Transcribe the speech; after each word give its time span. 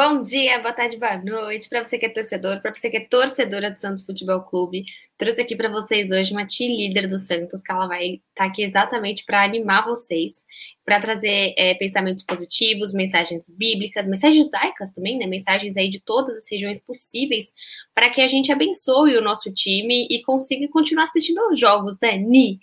Bom 0.00 0.22
dia, 0.22 0.60
boa 0.60 0.72
tarde, 0.72 0.96
boa 0.96 1.16
noite 1.16 1.68
para 1.68 1.84
você 1.84 1.98
que 1.98 2.06
é 2.06 2.08
torcedor, 2.08 2.62
para 2.62 2.72
você 2.72 2.88
que 2.88 2.98
é 2.98 3.04
torcedora 3.04 3.68
do 3.68 3.80
Santos 3.80 4.04
Futebol 4.04 4.42
Clube. 4.42 4.84
Trouxe 5.16 5.40
aqui 5.40 5.56
para 5.56 5.68
vocês 5.68 6.12
hoje 6.12 6.30
uma 6.30 6.46
tia 6.46 6.68
líder 6.68 7.08
do 7.08 7.18
Santos, 7.18 7.64
que 7.64 7.72
ela 7.72 7.88
vai 7.88 8.06
estar 8.06 8.22
tá 8.36 8.44
aqui 8.44 8.62
exatamente 8.62 9.24
para 9.24 9.42
animar 9.42 9.84
vocês, 9.84 10.34
para 10.84 11.00
trazer 11.00 11.52
é, 11.58 11.74
pensamentos 11.74 12.22
positivos, 12.22 12.94
mensagens 12.94 13.50
bíblicas, 13.50 14.06
mensagens 14.06 14.44
judaicas 14.44 14.92
também, 14.92 15.18
né? 15.18 15.26
Mensagens 15.26 15.76
aí 15.76 15.90
de 15.90 15.98
todas 15.98 16.36
as 16.36 16.48
regiões 16.48 16.80
possíveis, 16.80 17.52
para 17.92 18.08
que 18.08 18.20
a 18.20 18.28
gente 18.28 18.52
abençoe 18.52 19.16
o 19.16 19.20
nosso 19.20 19.52
time 19.52 20.06
e 20.08 20.22
consiga 20.22 20.68
continuar 20.68 21.06
assistindo 21.06 21.40
aos 21.40 21.58
jogos, 21.58 21.96
né, 22.00 22.16
Ni? 22.16 22.60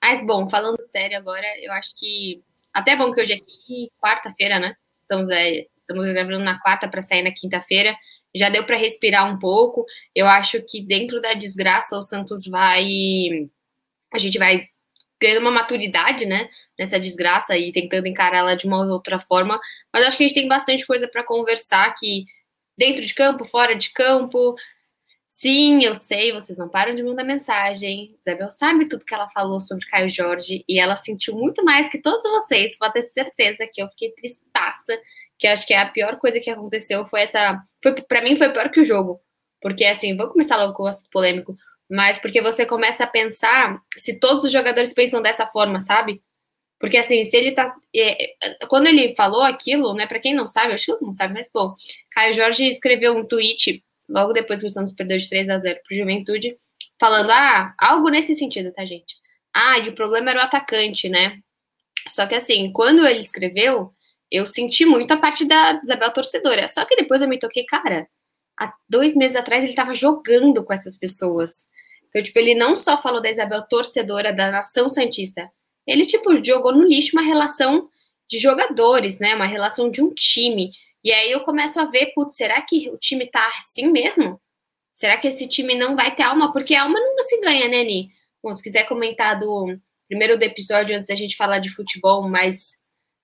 Mas 0.00 0.26
bom, 0.26 0.48
falando 0.48 0.78
sério 0.90 1.18
agora, 1.18 1.46
eu 1.60 1.70
acho 1.70 1.94
que 1.98 2.42
até 2.72 2.96
bom 2.96 3.12
que 3.12 3.20
hoje 3.20 3.34
é 3.34 3.36
aqui, 3.36 3.90
quarta-feira, 4.00 4.58
né? 4.58 4.74
Estamos 5.02 5.28
é, 5.28 5.66
Estamos 5.88 6.12
gravando 6.12 6.40
na 6.40 6.60
quarta 6.60 6.86
para 6.86 7.00
sair 7.00 7.22
na 7.22 7.32
quinta-feira. 7.32 7.96
Já 8.34 8.50
deu 8.50 8.64
para 8.66 8.76
respirar 8.76 9.32
um 9.32 9.38
pouco. 9.38 9.86
Eu 10.14 10.26
acho 10.26 10.60
que 10.62 10.82
dentro 10.82 11.18
da 11.18 11.32
desgraça 11.32 11.96
o 11.96 12.02
Santos 12.02 12.46
vai. 12.46 12.84
A 14.12 14.18
gente 14.18 14.38
vai 14.38 14.66
ganhando 15.18 15.40
uma 15.40 15.50
maturidade, 15.50 16.26
né? 16.26 16.50
Nessa 16.78 17.00
desgraça 17.00 17.56
e 17.56 17.72
tentando 17.72 18.06
encarar 18.06 18.38
ela 18.38 18.54
de 18.54 18.66
uma 18.66 18.84
outra 18.84 19.18
forma. 19.18 19.58
Mas 19.90 20.06
acho 20.06 20.18
que 20.18 20.24
a 20.24 20.28
gente 20.28 20.36
tem 20.36 20.46
bastante 20.46 20.86
coisa 20.86 21.08
para 21.08 21.24
conversar 21.24 21.86
aqui 21.86 22.26
dentro 22.76 23.04
de 23.04 23.14
campo, 23.14 23.46
fora 23.46 23.74
de 23.74 23.90
campo. 23.90 24.56
Sim, 25.26 25.84
eu 25.84 25.94
sei, 25.94 26.32
vocês 26.32 26.58
não 26.58 26.68
param 26.68 26.94
de 26.94 27.02
mandar 27.02 27.24
mensagem. 27.24 28.14
Isabel 28.20 28.50
sabe 28.50 28.86
tudo 28.88 29.06
que 29.06 29.14
ela 29.14 29.30
falou 29.30 29.60
sobre 29.60 29.86
Caio 29.86 30.10
Jorge 30.10 30.64
e 30.68 30.78
ela 30.78 30.96
sentiu 30.96 31.34
muito 31.34 31.64
mais 31.64 31.88
que 31.88 31.98
todos 31.98 32.22
vocês. 32.22 32.76
Pode 32.76 32.92
ter 32.92 33.02
certeza 33.04 33.66
que 33.72 33.82
eu 33.82 33.88
fiquei 33.88 34.10
tristaça 34.12 34.98
que 35.38 35.46
acho 35.46 35.66
que 35.66 35.74
é 35.74 35.78
a 35.78 35.88
pior 35.88 36.16
coisa 36.16 36.40
que 36.40 36.50
aconteceu 36.50 37.06
foi 37.06 37.22
essa. 37.22 37.62
Foi, 37.82 37.94
para 37.94 38.22
mim 38.22 38.36
foi 38.36 38.50
pior 38.50 38.70
que 38.70 38.80
o 38.80 38.84
jogo. 38.84 39.20
Porque, 39.60 39.84
assim, 39.84 40.16
vou 40.16 40.28
começar 40.28 40.56
logo 40.56 40.74
com 40.74 40.84
o 40.84 40.86
assunto 40.86 41.10
polêmico, 41.10 41.56
mas 41.90 42.18
porque 42.18 42.40
você 42.40 42.64
começa 42.66 43.04
a 43.04 43.08
pensar 43.08 43.80
se 43.96 44.18
todos 44.18 44.44
os 44.44 44.52
jogadores 44.52 44.92
pensam 44.92 45.22
dessa 45.22 45.46
forma, 45.46 45.80
sabe? 45.80 46.22
Porque, 46.78 46.96
assim, 46.96 47.24
se 47.24 47.36
ele 47.36 47.52
tá. 47.52 47.74
É, 47.94 48.34
quando 48.68 48.86
ele 48.86 49.14
falou 49.16 49.42
aquilo, 49.42 49.94
né, 49.94 50.06
para 50.06 50.20
quem 50.20 50.34
não 50.34 50.46
sabe, 50.46 50.74
acho 50.74 50.86
que 50.98 51.04
mundo 51.04 51.16
sabe, 51.16 51.34
mas, 51.34 51.48
pô, 51.48 51.76
Caio 52.10 52.34
Jorge 52.34 52.68
escreveu 52.68 53.16
um 53.16 53.26
tweet 53.26 53.82
logo 54.08 54.32
depois 54.32 54.60
que 54.60 54.66
o 54.66 54.70
Santos 54.70 54.92
perdeu 54.92 55.18
de 55.18 55.28
3 55.28 55.50
a 55.50 55.58
0 55.58 55.80
pro 55.86 55.96
Juventude, 55.96 56.56
falando, 56.98 57.30
ah, 57.30 57.74
algo 57.78 58.08
nesse 58.08 58.34
sentido, 58.34 58.72
tá, 58.72 58.84
gente? 58.84 59.16
Ah, 59.52 59.78
e 59.78 59.88
o 59.88 59.94
problema 59.94 60.30
era 60.30 60.40
o 60.40 60.42
atacante, 60.42 61.08
né? 61.08 61.40
Só 62.08 62.26
que, 62.26 62.34
assim, 62.34 62.72
quando 62.72 63.06
ele 63.06 63.20
escreveu, 63.20 63.92
eu 64.30 64.46
senti 64.46 64.84
muito 64.84 65.12
a 65.12 65.16
parte 65.16 65.44
da 65.44 65.80
Isabel 65.82 66.12
torcedora. 66.12 66.68
Só 66.68 66.84
que 66.84 66.96
depois 66.96 67.22
eu 67.22 67.28
me 67.28 67.38
toquei, 67.38 67.64
cara, 67.64 68.08
há 68.58 68.72
dois 68.88 69.14
meses 69.14 69.36
atrás 69.36 69.64
ele 69.64 69.72
estava 69.72 69.94
jogando 69.94 70.64
com 70.64 70.72
essas 70.72 70.98
pessoas. 70.98 71.64
Então, 72.08 72.22
tipo, 72.22 72.38
ele 72.38 72.54
não 72.54 72.74
só 72.74 73.00
falou 73.00 73.20
da 73.20 73.30
Isabel 73.30 73.62
torcedora 73.62 74.32
da 74.32 74.50
nação 74.50 74.88
Santista, 74.88 75.50
ele, 75.86 76.04
tipo, 76.04 76.44
jogou 76.44 76.72
no 76.72 76.84
lixo 76.84 77.16
uma 77.16 77.22
relação 77.22 77.88
de 78.28 78.38
jogadores, 78.38 79.18
né? 79.18 79.34
Uma 79.34 79.46
relação 79.46 79.90
de 79.90 80.02
um 80.02 80.12
time. 80.12 80.70
E 81.02 81.12
aí 81.12 81.30
eu 81.30 81.40
começo 81.40 81.80
a 81.80 81.86
ver, 81.86 82.12
putz, 82.14 82.36
será 82.36 82.60
que 82.60 82.90
o 82.90 82.98
time 82.98 83.26
tá 83.26 83.46
assim 83.58 83.90
mesmo? 83.90 84.38
Será 84.92 85.16
que 85.16 85.28
esse 85.28 85.46
time 85.48 85.74
não 85.74 85.96
vai 85.96 86.14
ter 86.14 86.24
alma? 86.24 86.52
Porque 86.52 86.74
alma 86.74 86.98
nunca 87.00 87.22
se 87.22 87.40
ganha, 87.40 87.68
né, 87.68 87.84
Ni? 87.84 88.10
Bom, 88.42 88.54
se 88.54 88.62
quiser 88.62 88.84
comentar 88.84 89.38
do 89.38 89.78
primeiro 90.08 90.38
do 90.38 90.42
episódio, 90.42 90.96
antes 90.96 91.08
da 91.08 91.14
gente 91.14 91.36
falar 91.36 91.58
de 91.58 91.70
futebol, 91.74 92.28
mas 92.28 92.77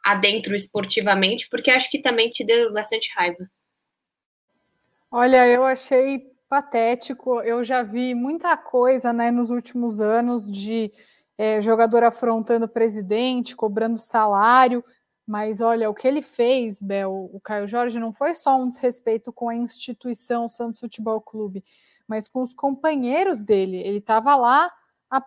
adentro 0.05 0.55
esportivamente, 0.55 1.49
porque 1.49 1.71
acho 1.71 1.91
que 1.91 2.03
também 2.03 2.29
te 2.29 2.45
deu 2.45 2.73
bastante 2.73 3.11
raiva. 3.15 3.49
Olha, 5.11 5.47
eu 5.49 5.65
achei 5.65 6.31
patético. 6.49 7.41
Eu 7.41 7.65
já 7.65 7.83
vi 7.83 8.15
muita 8.15 8.57
coisa 8.57 9.13
né, 9.13 9.31
nos 9.31 9.51
últimos 9.51 10.01
anos 10.01 10.51
de 10.51 10.93
é, 11.39 11.63
jogador 11.63 12.05
afrontando 12.05 12.69
presidente, 12.69 13.57
cobrando 13.57 13.97
salário. 13.97 14.85
Mas 15.27 15.61
olha, 15.63 15.89
o 15.89 15.95
que 15.95 16.07
ele 16.07 16.21
fez, 16.21 16.83
Bel, 16.83 17.31
o 17.33 17.41
Caio 17.41 17.67
Jorge, 17.67 17.99
não 17.99 18.13
foi 18.13 18.35
só 18.35 18.61
um 18.61 18.69
desrespeito 18.69 19.33
com 19.33 19.49
a 19.49 19.57
instituição 19.57 20.49
Santos 20.49 20.81
Futebol 20.81 21.21
Clube, 21.21 21.65
mas 22.07 22.29
com 22.29 22.43
os 22.43 22.53
companheiros 22.53 23.41
dele. 23.41 23.79
Ele 23.79 23.99
estava 23.99 24.37
lá 24.37 24.71
a, 25.11 25.25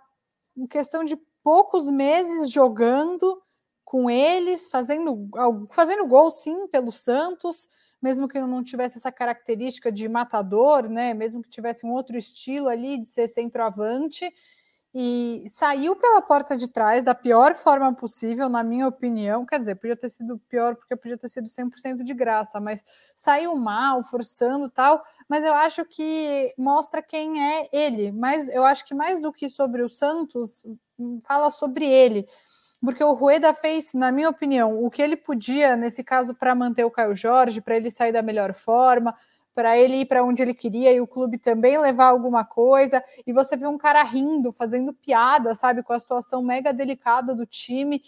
em 0.55 0.67
questão 0.67 1.03
de 1.03 1.17
poucos 1.43 1.89
meses 1.89 2.51
jogando 2.51 3.41
com 3.87 4.09
eles, 4.09 4.67
fazendo, 4.67 5.29
fazendo 5.71 6.05
gol 6.05 6.29
sim 6.29 6.67
pelo 6.67 6.91
Santos, 6.91 7.69
mesmo 8.01 8.27
que 8.27 8.37
não 8.37 8.61
tivesse 8.61 8.97
essa 8.97 9.13
característica 9.13 9.89
de 9.89 10.09
matador, 10.09 10.89
né? 10.89 11.13
Mesmo 11.13 11.41
que 11.41 11.49
tivesse 11.49 11.85
um 11.85 11.93
outro 11.93 12.17
estilo 12.17 12.67
ali 12.67 12.97
de 12.97 13.07
ser 13.07 13.29
centroavante, 13.29 14.29
e 14.93 15.45
saiu 15.53 15.95
pela 15.95 16.21
porta 16.21 16.57
de 16.57 16.67
trás 16.67 17.01
da 17.01 17.15
pior 17.15 17.55
forma 17.55 17.93
possível, 17.93 18.49
na 18.49 18.61
minha 18.61 18.87
opinião. 18.89 19.45
Quer 19.45 19.59
dizer, 19.59 19.75
podia 19.75 19.95
ter 19.95 20.09
sido 20.09 20.37
pior 20.49 20.75
porque 20.75 20.95
podia 20.97 21.17
ter 21.17 21.29
sido 21.29 21.47
100% 21.47 22.03
de 22.03 22.13
graça, 22.13 22.59
mas 22.59 22.83
saiu 23.15 23.55
mal, 23.55 24.03
forçando 24.03 24.69
tal. 24.69 25.01
Mas 25.29 25.45
eu 25.45 25.53
acho 25.53 25.85
que 25.85 26.53
mostra 26.57 27.01
quem 27.01 27.41
é 27.41 27.69
ele. 27.71 28.11
Mas 28.11 28.49
eu 28.49 28.65
acho 28.65 28.85
que 28.85 28.93
mais 28.93 29.21
do 29.21 29.31
que 29.31 29.47
sobre 29.47 29.81
o 29.81 29.87
Santos, 29.87 30.65
fala 31.23 31.49
sobre 31.51 31.85
ele 31.85 32.27
porque 32.81 33.03
o 33.03 33.13
Rueda 33.13 33.53
fez, 33.53 33.93
na 33.93 34.11
minha 34.11 34.29
opinião, 34.29 34.83
o 34.83 34.89
que 34.89 35.01
ele 35.01 35.15
podia, 35.15 35.75
nesse 35.75 36.03
caso, 36.03 36.35
para 36.35 36.53
manter 36.53 36.83
o 36.85 36.91
Caio 36.91 37.15
Jorge, 37.15 37.61
para 37.61 37.75
ele 37.75 37.89
sair 37.89 38.11
da 38.11 38.21
melhor 38.21 38.53
forma, 38.53 39.15
para 39.53 39.75
ele 39.75 40.01
ir 40.01 40.05
para 40.05 40.23
onde 40.23 40.41
ele 40.43 40.53
queria 40.53 40.91
e 40.93 41.01
o 41.01 41.07
clube 41.07 41.39
também 41.39 41.79
levar 41.79 42.05
alguma 42.05 42.45
coisa. 42.45 43.03
E 43.25 43.33
você 43.33 43.57
vê 43.57 43.65
um 43.65 43.77
cara 43.77 44.03
rindo, 44.03 44.51
fazendo 44.51 44.93
piada, 44.93 45.55
sabe, 45.55 45.81
com 45.81 45.93
a 45.93 45.99
situação 45.99 46.43
mega 46.43 46.71
delicada 46.71 47.33
do 47.33 47.45
time. 47.45 48.03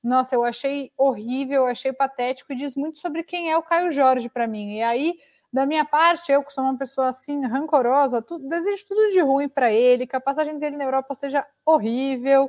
Nossa, 0.00 0.36
eu 0.36 0.44
achei 0.44 0.92
horrível, 0.96 1.62
eu 1.62 1.66
achei 1.66 1.92
patético 1.92 2.52
e 2.52 2.56
diz 2.56 2.76
muito 2.76 3.00
sobre 3.00 3.24
quem 3.24 3.50
é 3.50 3.56
o 3.56 3.62
Caio 3.62 3.90
Jorge 3.90 4.28
para 4.28 4.46
mim. 4.46 4.76
E 4.76 4.82
aí, 4.82 5.16
da 5.52 5.66
minha 5.66 5.84
parte, 5.84 6.30
eu 6.30 6.42
que 6.44 6.52
sou 6.52 6.62
uma 6.62 6.78
pessoa 6.78 7.08
assim 7.08 7.44
rancorosa, 7.46 8.22
tudo, 8.22 8.48
desejo 8.48 8.84
tudo 8.86 9.12
de 9.12 9.20
ruim 9.20 9.48
para 9.48 9.72
ele, 9.72 10.06
que 10.06 10.14
a 10.14 10.20
passagem 10.20 10.58
dele 10.58 10.76
na 10.76 10.84
Europa 10.84 11.14
seja 11.14 11.44
horrível, 11.66 12.48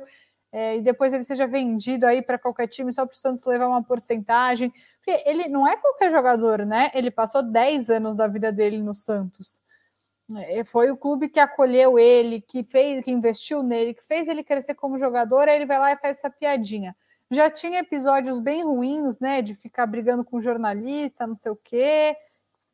é, 0.56 0.76
e 0.76 0.80
depois 0.80 1.12
ele 1.12 1.24
seja 1.24 1.48
vendido 1.48 2.06
aí 2.06 2.22
para 2.22 2.38
qualquer 2.38 2.68
time 2.68 2.92
só 2.92 3.04
para 3.04 3.12
o 3.12 3.16
Santos 3.16 3.42
levar 3.42 3.66
uma 3.66 3.82
porcentagem. 3.82 4.72
Porque 5.04 5.28
ele 5.28 5.48
não 5.48 5.66
é 5.66 5.76
qualquer 5.76 6.12
jogador, 6.12 6.64
né? 6.64 6.92
Ele 6.94 7.10
passou 7.10 7.42
10 7.42 7.90
anos 7.90 8.18
da 8.18 8.28
vida 8.28 8.52
dele 8.52 8.78
no 8.78 8.94
Santos. 8.94 9.60
É, 10.36 10.62
foi 10.62 10.92
o 10.92 10.96
clube 10.96 11.28
que 11.28 11.40
acolheu 11.40 11.98
ele, 11.98 12.40
que 12.40 12.62
fez, 12.62 13.04
que 13.04 13.10
investiu 13.10 13.64
nele, 13.64 13.94
que 13.94 14.04
fez 14.04 14.28
ele 14.28 14.44
crescer 14.44 14.74
como 14.74 14.96
jogador, 14.96 15.48
aí 15.48 15.56
ele 15.56 15.66
vai 15.66 15.78
lá 15.78 15.90
e 15.92 15.96
faz 15.96 16.18
essa 16.18 16.30
piadinha. 16.30 16.94
Já 17.32 17.50
tinha 17.50 17.80
episódios 17.80 18.38
bem 18.38 18.62
ruins, 18.62 19.18
né? 19.18 19.42
De 19.42 19.56
ficar 19.56 19.86
brigando 19.86 20.24
com 20.24 20.40
jornalista, 20.40 21.26
não 21.26 21.34
sei 21.34 21.50
o 21.50 21.56
quê, 21.56 22.16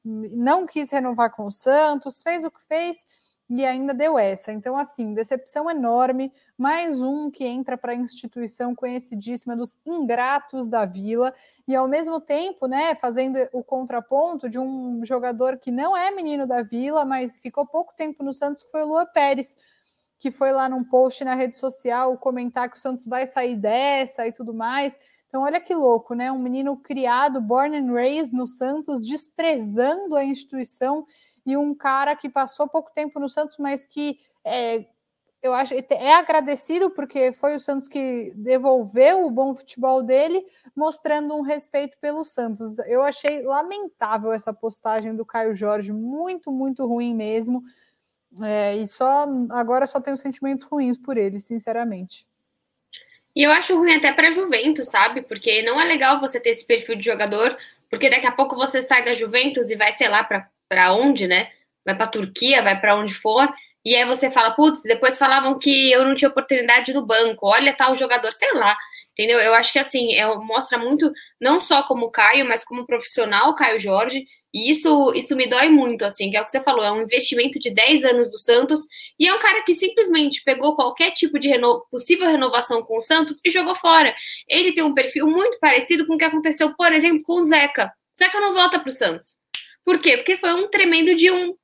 não 0.04 0.66
quis 0.66 0.90
renovar 0.90 1.30
com 1.30 1.46
o 1.46 1.50
Santos, 1.50 2.22
fez 2.22 2.44
o 2.44 2.50
que 2.50 2.60
fez 2.68 3.06
e 3.50 3.64
ainda 3.66 3.92
deu 3.92 4.16
essa. 4.16 4.52
Então, 4.52 4.76
assim, 4.76 5.12
decepção 5.12 5.68
enorme. 5.68 6.32
Mais 6.56 7.02
um 7.02 7.28
que 7.28 7.44
entra 7.44 7.76
para 7.76 7.92
a 7.92 7.96
instituição 7.96 8.76
conhecidíssima 8.76 9.56
dos 9.56 9.76
ingratos 9.84 10.68
da 10.68 10.84
Vila 10.84 11.34
e, 11.66 11.74
ao 11.74 11.88
mesmo 11.88 12.20
tempo, 12.20 12.68
né, 12.68 12.94
fazendo 12.94 13.36
o 13.52 13.64
contraponto 13.64 14.48
de 14.48 14.58
um 14.58 15.04
jogador 15.04 15.58
que 15.58 15.72
não 15.72 15.96
é 15.96 16.12
menino 16.12 16.46
da 16.46 16.62
Vila, 16.62 17.04
mas 17.04 17.36
ficou 17.38 17.66
pouco 17.66 17.92
tempo 17.96 18.22
no 18.22 18.32
Santos, 18.32 18.62
que 18.62 18.70
foi 18.70 18.84
o 18.84 18.88
Lua 18.88 19.04
Pérez, 19.04 19.58
que 20.20 20.30
foi 20.30 20.52
lá 20.52 20.68
num 20.68 20.84
post 20.84 21.24
na 21.24 21.34
rede 21.34 21.58
social 21.58 22.16
comentar 22.18 22.70
que 22.70 22.76
o 22.76 22.80
Santos 22.80 23.06
vai 23.06 23.26
sair 23.26 23.56
dessa 23.56 24.28
e 24.28 24.32
tudo 24.32 24.54
mais. 24.54 24.96
Então, 25.26 25.42
olha 25.42 25.60
que 25.60 25.74
louco, 25.74 26.14
né? 26.14 26.30
Um 26.30 26.38
menino 26.38 26.76
criado, 26.76 27.40
born 27.40 27.76
and 27.76 27.92
raised 27.92 28.32
no 28.32 28.46
Santos, 28.46 29.04
desprezando 29.04 30.14
a 30.14 30.24
instituição 30.24 31.06
e 31.44 31.56
um 31.56 31.74
cara 31.74 32.14
que 32.14 32.28
passou 32.28 32.68
pouco 32.68 32.90
tempo 32.92 33.18
no 33.18 33.28
Santos, 33.28 33.56
mas 33.58 33.84
que 33.84 34.18
é, 34.44 34.86
eu 35.42 35.54
acho 35.54 35.74
é 35.74 36.14
agradecido 36.14 36.90
porque 36.90 37.32
foi 37.32 37.54
o 37.54 37.60
Santos 37.60 37.88
que 37.88 38.32
devolveu 38.36 39.26
o 39.26 39.30
bom 39.30 39.54
futebol 39.54 40.02
dele, 40.02 40.44
mostrando 40.76 41.34
um 41.34 41.40
respeito 41.40 41.96
pelo 41.98 42.24
Santos. 42.24 42.78
Eu 42.80 43.02
achei 43.02 43.42
lamentável 43.42 44.32
essa 44.32 44.52
postagem 44.52 45.16
do 45.16 45.24
Caio 45.24 45.54
Jorge, 45.54 45.92
muito, 45.92 46.52
muito 46.52 46.86
ruim 46.86 47.14
mesmo. 47.14 47.62
É, 48.42 48.76
e 48.76 48.86
só 48.86 49.26
agora 49.50 49.86
só 49.86 50.00
tenho 50.00 50.16
sentimentos 50.16 50.64
ruins 50.64 50.98
por 50.98 51.16
ele, 51.16 51.40
sinceramente. 51.40 52.26
E 53.34 53.42
eu 53.42 53.50
acho 53.50 53.76
ruim 53.76 53.94
até 53.94 54.12
para 54.12 54.32
Juventus, 54.32 54.88
sabe? 54.88 55.22
Porque 55.22 55.62
não 55.62 55.80
é 55.80 55.84
legal 55.84 56.20
você 56.20 56.38
ter 56.38 56.50
esse 56.50 56.66
perfil 56.66 56.96
de 56.96 57.04
jogador, 57.04 57.56
porque 57.88 58.10
daqui 58.10 58.26
a 58.26 58.32
pouco 58.32 58.56
você 58.56 58.82
sai 58.82 59.04
da 59.04 59.14
Juventus 59.14 59.70
e 59.70 59.76
vai, 59.76 59.92
sei 59.92 60.08
lá, 60.08 60.22
para 60.22 60.48
para 60.70 60.92
onde, 60.94 61.26
né? 61.26 61.50
Vai 61.84 61.96
para 61.96 62.06
Turquia, 62.06 62.62
vai 62.62 62.80
para 62.80 62.96
onde 62.96 63.12
for. 63.12 63.52
E 63.84 63.96
aí 63.96 64.04
você 64.04 64.30
fala, 64.30 64.52
putz, 64.52 64.82
depois 64.82 65.18
falavam 65.18 65.58
que 65.58 65.90
eu 65.90 66.04
não 66.04 66.14
tinha 66.14 66.28
oportunidade 66.30 66.92
no 66.92 67.04
banco, 67.04 67.46
olha 67.48 67.72
tal 67.76 67.94
jogador, 67.96 68.32
sei 68.32 68.52
lá. 68.54 68.76
entendeu? 69.12 69.40
Eu 69.40 69.54
acho 69.54 69.72
que 69.72 69.78
assim, 69.78 70.14
é, 70.14 70.26
mostra 70.36 70.78
muito, 70.78 71.12
não 71.40 71.60
só 71.60 71.82
como 71.82 72.10
Caio, 72.10 72.46
mas 72.46 72.64
como 72.64 72.86
profissional 72.86 73.54
Caio 73.54 73.80
Jorge, 73.80 74.22
e 74.52 74.70
isso, 74.70 75.12
isso 75.14 75.36
me 75.36 75.46
dói 75.46 75.68
muito, 75.68 76.04
assim, 76.04 76.28
que 76.30 76.36
é 76.36 76.40
o 76.40 76.44
que 76.44 76.50
você 76.50 76.60
falou, 76.60 76.84
é 76.84 76.90
um 76.92 77.02
investimento 77.02 77.58
de 77.58 77.70
10 77.70 78.04
anos 78.04 78.30
do 78.30 78.38
Santos, 78.38 78.82
e 79.18 79.26
é 79.28 79.34
um 79.34 79.38
cara 79.38 79.62
que 79.62 79.74
simplesmente 79.74 80.42
pegou 80.42 80.74
qualquer 80.74 81.12
tipo 81.12 81.38
de 81.38 81.48
reno... 81.48 81.84
possível 81.90 82.26
renovação 82.28 82.82
com 82.82 82.98
o 82.98 83.00
Santos 83.00 83.38
e 83.44 83.50
jogou 83.50 83.74
fora. 83.76 84.14
Ele 84.48 84.72
tem 84.72 84.84
um 84.84 84.94
perfil 84.94 85.26
muito 85.26 85.58
parecido 85.60 86.06
com 86.06 86.14
o 86.14 86.18
que 86.18 86.24
aconteceu, 86.24 86.74
por 86.76 86.92
exemplo, 86.92 87.22
com 87.24 87.34
o 87.40 87.44
Zeca. 87.44 87.92
Zeca 88.18 88.40
não 88.40 88.52
volta 88.52 88.78
para 88.78 88.88
o 88.88 88.92
Santos. 88.92 89.39
Por 89.84 89.98
quê? 89.98 90.16
Porque 90.16 90.36
foi 90.38 90.52
um 90.52 90.68
tremendo 90.68 91.14
de 91.14 91.30
um 91.30 91.54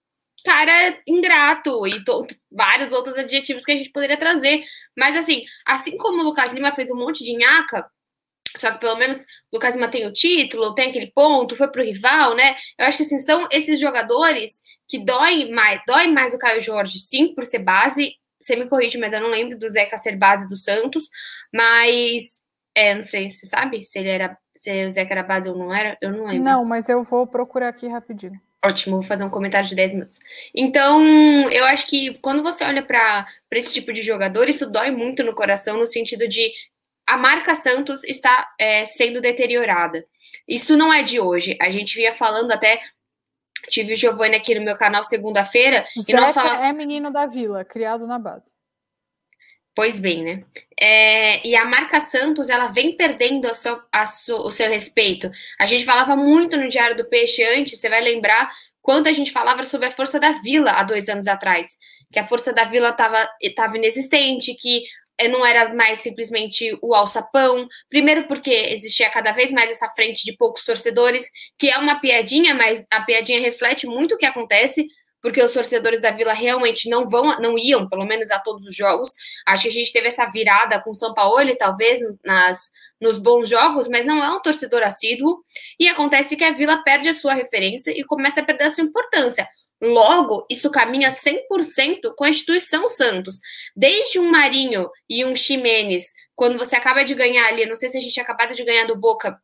cara 0.45 1.01
ingrato 1.07 1.87
e 1.87 2.03
vários 2.51 2.93
outros 2.93 3.19
adjetivos 3.19 3.65
que 3.65 3.73
a 3.73 3.77
gente 3.77 3.91
poderia 3.91 4.17
trazer. 4.17 4.65
Mas 4.97 5.17
assim, 5.17 5.45
assim 5.67 5.97
como 5.97 6.23
o 6.23 6.25
Lucas 6.25 6.53
Lima 6.53 6.75
fez 6.75 6.91
um 6.91 6.97
monte 6.97 7.25
de 7.25 7.37
nhaca, 7.37 7.85
só 8.57 8.71
que 8.73 8.79
pelo 8.79 8.97
menos 8.97 9.19
o 9.19 9.57
Lucas 9.57 9.75
Lima 9.75 9.89
tem 9.89 10.07
o 10.07 10.13
título, 10.13 10.75
tem 10.75 10.91
aquele 10.91 11.11
ponto, 11.13 11.57
foi 11.57 11.69
pro 11.71 11.83
rival, 11.83 12.35
né? 12.35 12.57
Eu 12.79 12.87
acho 12.87 12.97
que 12.97 13.03
assim, 13.03 13.19
são 13.19 13.49
esses 13.51 13.79
jogadores 13.81 14.61
que 14.89 15.05
doem 15.05 15.51
mais, 15.53 15.81
dói 15.87 16.07
mais 16.09 16.33
o 16.33 16.39
Caio 16.39 16.61
Jorge, 16.61 16.99
sim, 16.99 17.35
por 17.35 17.45
ser 17.45 17.59
base. 17.61 18.15
Você 18.41 18.55
me 18.55 18.69
corrige, 18.69 18.99
mas 18.99 19.13
eu 19.13 19.21
não 19.21 19.31
lembro 19.31 19.59
do 19.59 19.69
Zeca 19.69 19.99
ser 19.99 20.17
base 20.17 20.49
do 20.49 20.57
Santos, 20.57 21.05
mas 21.53 22.41
é, 22.77 22.95
não 22.95 23.03
sei, 23.03 23.31
você 23.31 23.47
sabe 23.47 23.83
se 23.83 23.99
ele 23.99 24.11
era 24.11 24.37
se 24.55 24.87
o 24.87 24.91
Zeca 24.91 25.15
era 25.15 25.23
base 25.23 25.49
ou 25.49 25.57
não 25.57 25.73
era? 25.73 25.97
Eu 26.01 26.11
não 26.11 26.27
lembro. 26.27 26.45
Não, 26.45 26.65
mas 26.65 26.89
eu 26.89 27.03
vou 27.03 27.27
procurar 27.27 27.69
aqui 27.69 27.89
rapidinho. 27.89 28.41
Ótimo, 28.65 28.97
vou 28.97 29.05
fazer 29.05 29.25
um 29.25 29.31
comentário 29.31 29.69
de 29.69 29.75
10 29.75 29.93
minutos. 29.93 30.19
Então, 30.55 31.03
eu 31.51 31.65
acho 31.67 31.87
que 31.87 32.19
quando 32.19 32.43
você 32.43 32.65
olha 32.65 32.83
para 32.83 33.27
esse 33.53 33.73
tipo 33.73 33.93
de 33.93 34.03
jogador, 34.03 34.49
isso 34.49 34.71
dói 34.71 34.91
muito 34.91 35.23
no 35.23 35.35
coração, 35.35 35.79
no 35.79 35.87
sentido 35.87 36.27
de 36.27 36.53
a 37.07 37.17
marca 37.17 37.55
Santos 37.55 38.03
está 38.05 38.49
é, 38.59 38.85
sendo 38.85 39.21
deteriorada. 39.21 40.05
Isso 40.49 40.77
não 40.77 40.93
é 40.93 41.03
de 41.03 41.21
hoje. 41.21 41.57
A 41.61 41.71
gente 41.71 41.95
vinha 41.95 42.15
falando 42.15 42.51
até. 42.51 42.81
Tive 43.69 43.95
o 43.95 43.97
Giovanni 43.97 44.37
aqui 44.37 44.55
no 44.55 44.65
meu 44.65 44.77
canal 44.77 45.05
segunda-feira. 45.05 45.87
E 45.97 46.13
nós 46.13 46.35
falamos... 46.35 46.67
é 46.67 46.73
menino 46.73 47.13
da 47.13 47.27
vila, 47.27 47.65
criado 47.65 48.07
na 48.07 48.19
base. 48.19 48.53
Pois 49.77 50.01
bem, 50.01 50.25
né? 50.25 50.43
É, 50.81 51.47
e 51.47 51.55
a 51.55 51.67
marca 51.67 52.01
Santos, 52.01 52.49
ela 52.49 52.69
vem 52.69 52.97
perdendo 52.97 53.47
a 53.47 53.55
seu, 53.55 53.79
a 53.93 54.05
o 54.43 54.51
seu 54.51 54.71
respeito. 54.71 55.31
A 55.61 55.67
gente 55.67 55.85
falava 55.85 56.17
muito 56.17 56.57
no 56.57 56.67
Diário 56.67 56.97
do 56.97 57.05
Peixe 57.05 57.45
antes, 57.45 57.79
você 57.79 57.91
vai 57.91 58.01
lembrar 58.01 58.51
quando 58.81 59.07
a 59.07 59.13
gente 59.13 59.31
falava 59.31 59.67
sobre 59.67 59.89
a 59.89 59.91
força 59.91 60.19
da 60.19 60.33
Vila 60.41 60.71
há 60.71 60.83
dois 60.83 61.11
anos 61.11 61.27
atrás. 61.27 61.77
Que 62.11 62.19
a 62.19 62.25
força 62.25 62.55
da 62.55 62.65
Vila 62.65 62.97
estava 63.43 63.77
inexistente, 63.77 64.55
que 64.55 64.83
é, 65.19 65.29
não 65.29 65.45
era 65.45 65.75
mais 65.75 65.99
simplesmente 65.99 66.79
o 66.81 66.95
alçapão. 66.95 67.69
Primeiro, 67.91 68.27
porque 68.27 68.51
existia 68.51 69.11
cada 69.11 69.33
vez 69.33 69.53
mais 69.53 69.71
essa 69.71 69.91
frente 69.91 70.25
de 70.25 70.35
poucos 70.39 70.65
torcedores, 70.65 71.29
que 71.59 71.69
é 71.69 71.77
uma 71.77 72.01
piadinha, 72.01 72.55
mas 72.55 72.87
a 72.91 73.03
piadinha 73.03 73.41
reflete 73.41 73.87
muito 73.87 74.15
o 74.15 74.19
que 74.19 74.25
acontece 74.25 74.89
porque 75.27 75.43
os 75.43 75.51
torcedores 75.51 76.01
da 76.01 76.13
Vila 76.13 76.33
realmente 76.33 76.89
não 76.89 77.09
vão, 77.09 77.37
não 77.41 77.59
iam, 77.59 77.89
pelo 77.89 78.05
menos 78.05 78.31
a 78.31 78.39
todos 78.39 78.65
os 78.65 78.77
jogos. 78.77 79.11
Acho 79.45 79.65
que 79.65 79.69
a 79.71 79.73
gente 79.73 79.93
teve 79.93 80.07
essa 80.07 80.25
virada 80.27 80.81
com 80.81 80.93
o 80.93 80.95
São 80.95 81.13
Paulo, 81.15 81.53
talvez 81.59 81.99
nas 82.25 82.71
nos 83.01 83.19
bons 83.19 83.49
jogos, 83.49 83.89
mas 83.89 84.07
não 84.07 84.23
é 84.23 84.31
um 84.31 84.41
torcedor 84.41 84.85
assíduo. 84.85 85.43
E 85.81 85.89
acontece 85.89 86.37
que 86.37 86.45
a 86.45 86.53
Vila 86.53 86.81
perde 86.85 87.09
a 87.09 87.13
sua 87.13 87.35
referência 87.35 87.91
e 87.91 88.05
começa 88.05 88.41
a 88.41 88.45
perder 88.45 88.67
a 88.67 88.71
sua 88.71 88.85
importância. 88.85 89.49
Logo, 89.83 90.47
isso 90.49 90.71
caminha 90.71 91.11
100% 91.11 92.15
com 92.17 92.23
a 92.23 92.31
instituição 92.31 92.89
Santos. 92.89 93.41
Desde 93.75 94.21
um 94.21 94.31
Marinho 94.31 94.89
e 95.11 95.25
um 95.25 95.35
Ximenes, 95.35 96.05
quando 96.37 96.57
você 96.57 96.77
acaba 96.77 97.05
de 97.05 97.17
ganhar 97.17 97.49
ali, 97.49 97.67
não 97.67 97.75
sei 97.75 97.89
se 97.89 97.99
a 97.99 98.01
gente 98.01 98.21
acabou 98.21 98.55
de 98.55 98.63
ganhar 98.63 98.87
do 98.87 98.95
Boca 98.95 99.37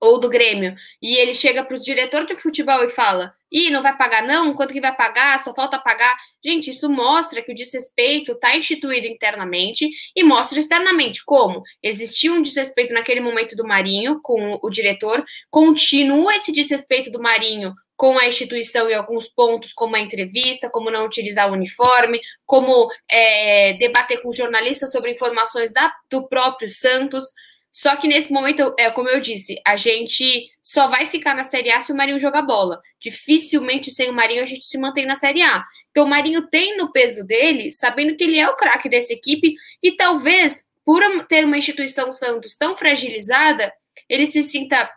ou 0.00 0.20
do 0.20 0.28
Grêmio, 0.28 0.76
e 1.02 1.16
ele 1.16 1.34
chega 1.34 1.64
para 1.64 1.76
o 1.76 1.80
diretor 1.80 2.24
de 2.24 2.36
futebol 2.36 2.84
e 2.84 2.88
fala: 2.88 3.34
Ih, 3.50 3.70
não 3.70 3.82
vai 3.82 3.96
pagar, 3.96 4.26
não? 4.26 4.54
Quanto 4.54 4.72
que 4.72 4.80
vai 4.80 4.94
pagar? 4.94 5.42
Só 5.42 5.54
falta 5.54 5.78
pagar. 5.78 6.16
Gente, 6.44 6.70
isso 6.70 6.88
mostra 6.88 7.42
que 7.42 7.50
o 7.50 7.54
desrespeito 7.54 8.32
está 8.32 8.56
instituído 8.56 9.06
internamente 9.06 9.88
e 10.14 10.22
mostra 10.22 10.58
externamente 10.58 11.24
como 11.24 11.62
existiu 11.82 12.34
um 12.34 12.42
desrespeito 12.42 12.94
naquele 12.94 13.20
momento 13.20 13.56
do 13.56 13.66
Marinho 13.66 14.20
com 14.22 14.58
o 14.62 14.70
diretor, 14.70 15.24
continua 15.50 16.36
esse 16.36 16.52
desrespeito 16.52 17.10
do 17.10 17.20
Marinho 17.20 17.74
com 17.98 18.16
a 18.16 18.28
instituição 18.28 18.88
em 18.88 18.94
alguns 18.94 19.28
pontos, 19.28 19.72
como 19.72 19.96
a 19.96 20.00
entrevista, 20.00 20.70
como 20.70 20.88
não 20.88 21.04
utilizar 21.04 21.50
o 21.50 21.54
uniforme, 21.54 22.20
como 22.46 22.88
é, 23.10 23.72
debater 23.72 24.22
com 24.22 24.30
jornalistas 24.30 24.92
sobre 24.92 25.10
informações 25.10 25.72
da, 25.72 25.92
do 26.08 26.28
próprio 26.28 26.68
Santos. 26.68 27.24
Só 27.72 27.96
que 27.96 28.08
nesse 28.08 28.32
momento, 28.32 28.74
é 28.78 28.90
como 28.90 29.08
eu 29.08 29.20
disse, 29.20 29.60
a 29.64 29.76
gente 29.76 30.50
só 30.62 30.88
vai 30.88 31.06
ficar 31.06 31.34
na 31.34 31.44
Série 31.44 31.70
A 31.70 31.80
se 31.80 31.92
o 31.92 31.96
Marinho 31.96 32.18
jogar 32.18 32.42
bola. 32.42 32.80
Dificilmente 33.00 33.90
sem 33.90 34.10
o 34.10 34.12
Marinho 34.12 34.42
a 34.42 34.46
gente 34.46 34.64
se 34.64 34.78
mantém 34.78 35.06
na 35.06 35.16
Série 35.16 35.42
A. 35.42 35.64
Então 35.90 36.04
o 36.04 36.08
Marinho 36.08 36.48
tem 36.48 36.76
no 36.76 36.90
peso 36.90 37.24
dele, 37.24 37.72
sabendo 37.72 38.16
que 38.16 38.24
ele 38.24 38.38
é 38.38 38.48
o 38.48 38.56
craque 38.56 38.88
dessa 38.88 39.12
equipe 39.12 39.54
e 39.82 39.92
talvez 39.92 40.64
por 40.84 41.02
ter 41.26 41.44
uma 41.44 41.58
instituição 41.58 42.12
Santos 42.12 42.56
tão 42.56 42.76
fragilizada, 42.76 43.72
ele 44.08 44.26
se 44.26 44.42
sinta 44.42 44.90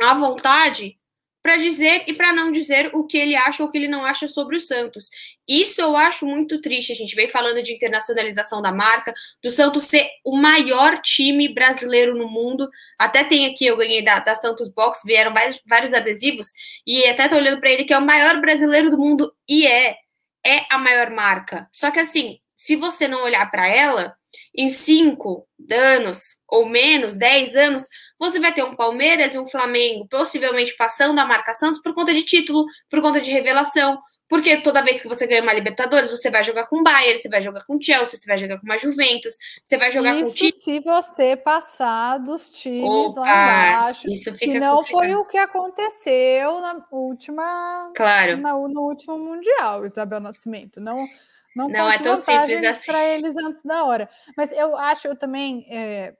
à 0.00 0.14
vontade 0.14 0.98
para 1.42 1.56
dizer 1.56 2.04
e 2.06 2.12
para 2.12 2.32
não 2.32 2.52
dizer 2.52 2.90
o 2.94 3.04
que 3.04 3.18
ele 3.18 3.34
acha 3.34 3.62
ou 3.62 3.68
o 3.68 3.72
que 3.72 3.76
ele 3.76 3.88
não 3.88 4.04
acha 4.04 4.28
sobre 4.28 4.56
o 4.56 4.60
Santos. 4.60 5.10
Isso 5.46 5.80
eu 5.80 5.96
acho 5.96 6.24
muito 6.24 6.60
triste. 6.60 6.92
A 6.92 6.94
gente 6.94 7.16
vem 7.16 7.28
falando 7.28 7.62
de 7.62 7.74
internacionalização 7.74 8.62
da 8.62 8.70
marca, 8.70 9.12
do 9.42 9.50
Santos 9.50 9.84
ser 9.84 10.08
o 10.24 10.36
maior 10.36 11.00
time 11.02 11.52
brasileiro 11.52 12.16
no 12.16 12.28
mundo. 12.28 12.70
Até 12.98 13.24
tem 13.24 13.46
aqui, 13.46 13.66
eu 13.66 13.76
ganhei 13.76 14.02
da, 14.02 14.20
da 14.20 14.34
Santos 14.34 14.68
Box, 14.68 15.00
vieram 15.04 15.34
vários, 15.34 15.60
vários 15.66 15.92
adesivos, 15.92 16.52
e 16.86 17.04
até 17.06 17.28
tô 17.28 17.34
olhando 17.36 17.60
para 17.60 17.70
ele 17.70 17.84
que 17.84 17.92
é 17.92 17.98
o 17.98 18.06
maior 18.06 18.40
brasileiro 18.40 18.90
do 18.90 18.98
mundo, 18.98 19.32
e 19.48 19.66
é. 19.66 19.96
É 20.44 20.66
a 20.70 20.76
maior 20.76 21.08
marca. 21.10 21.68
Só 21.70 21.92
que 21.92 22.00
assim, 22.00 22.40
se 22.56 22.74
você 22.74 23.06
não 23.06 23.22
olhar 23.22 23.48
para 23.48 23.68
ela, 23.68 24.16
em 24.54 24.68
cinco 24.70 25.46
anos 25.70 26.36
ou 26.48 26.66
menos, 26.66 27.16
dez 27.16 27.56
anos, 27.56 27.88
você 28.22 28.38
vai 28.38 28.54
ter 28.54 28.62
um 28.62 28.76
Palmeiras 28.76 29.34
e 29.34 29.38
um 29.38 29.48
Flamengo 29.48 30.06
possivelmente 30.08 30.76
passando 30.76 31.18
a 31.18 31.26
marca 31.26 31.54
Santos 31.54 31.80
por 31.82 31.94
conta 31.94 32.14
de 32.14 32.22
título, 32.22 32.64
por 32.88 33.00
conta 33.00 33.20
de 33.20 33.30
revelação. 33.30 34.00
Porque 34.32 34.56
toda 34.62 34.82
vez 34.82 35.02
que 35.02 35.08
você 35.08 35.26
ganha 35.26 35.42
uma 35.42 35.52
Libertadores, 35.52 36.10
você 36.10 36.30
vai 36.30 36.42
jogar 36.42 36.66
com 36.66 36.78
o 36.78 36.82
Bayern, 36.82 37.20
você 37.20 37.28
vai 37.28 37.42
jogar 37.42 37.66
com 37.66 37.76
o 37.76 37.82
Chelsea, 37.82 38.18
você 38.18 38.26
vai 38.26 38.38
jogar 38.38 38.58
com 38.58 38.64
uma 38.64 38.78
Juventus, 38.78 39.36
você 39.62 39.76
vai 39.76 39.92
jogar 39.92 40.14
isso 40.14 40.24
com 40.24 40.30
o 40.30 40.34
time. 40.34 40.52
se 40.52 40.80
você 40.80 41.36
passar 41.36 42.16
dos 42.16 42.48
times 42.48 42.88
Opa, 42.88 43.20
lá 43.20 43.28
embaixo. 43.28 44.08
Isso 44.08 44.34
fica 44.34 44.58
não 44.58 44.76
complicado. 44.78 45.00
foi 45.00 45.14
o 45.16 45.26
que 45.26 45.36
aconteceu 45.36 46.62
na 46.62 46.82
última. 46.90 47.92
Claro. 47.94 48.38
Na, 48.38 48.54
no 48.54 48.80
último 48.80 49.18
Mundial, 49.18 49.84
Isabel 49.84 50.20
Nascimento. 50.20 50.80
Não, 50.80 51.06
não, 51.54 51.68
não 51.68 51.90
é 51.90 51.98
tão 51.98 52.16
simples 52.16 52.64
assim. 52.64 52.90
para 52.90 53.06
eles 53.06 53.36
antes 53.36 53.62
da 53.62 53.84
hora. 53.84 54.08
Mas 54.34 54.50
eu 54.52 54.74
acho 54.78 55.08
eu 55.08 55.14
também. 55.14 55.66
É, 55.68 56.14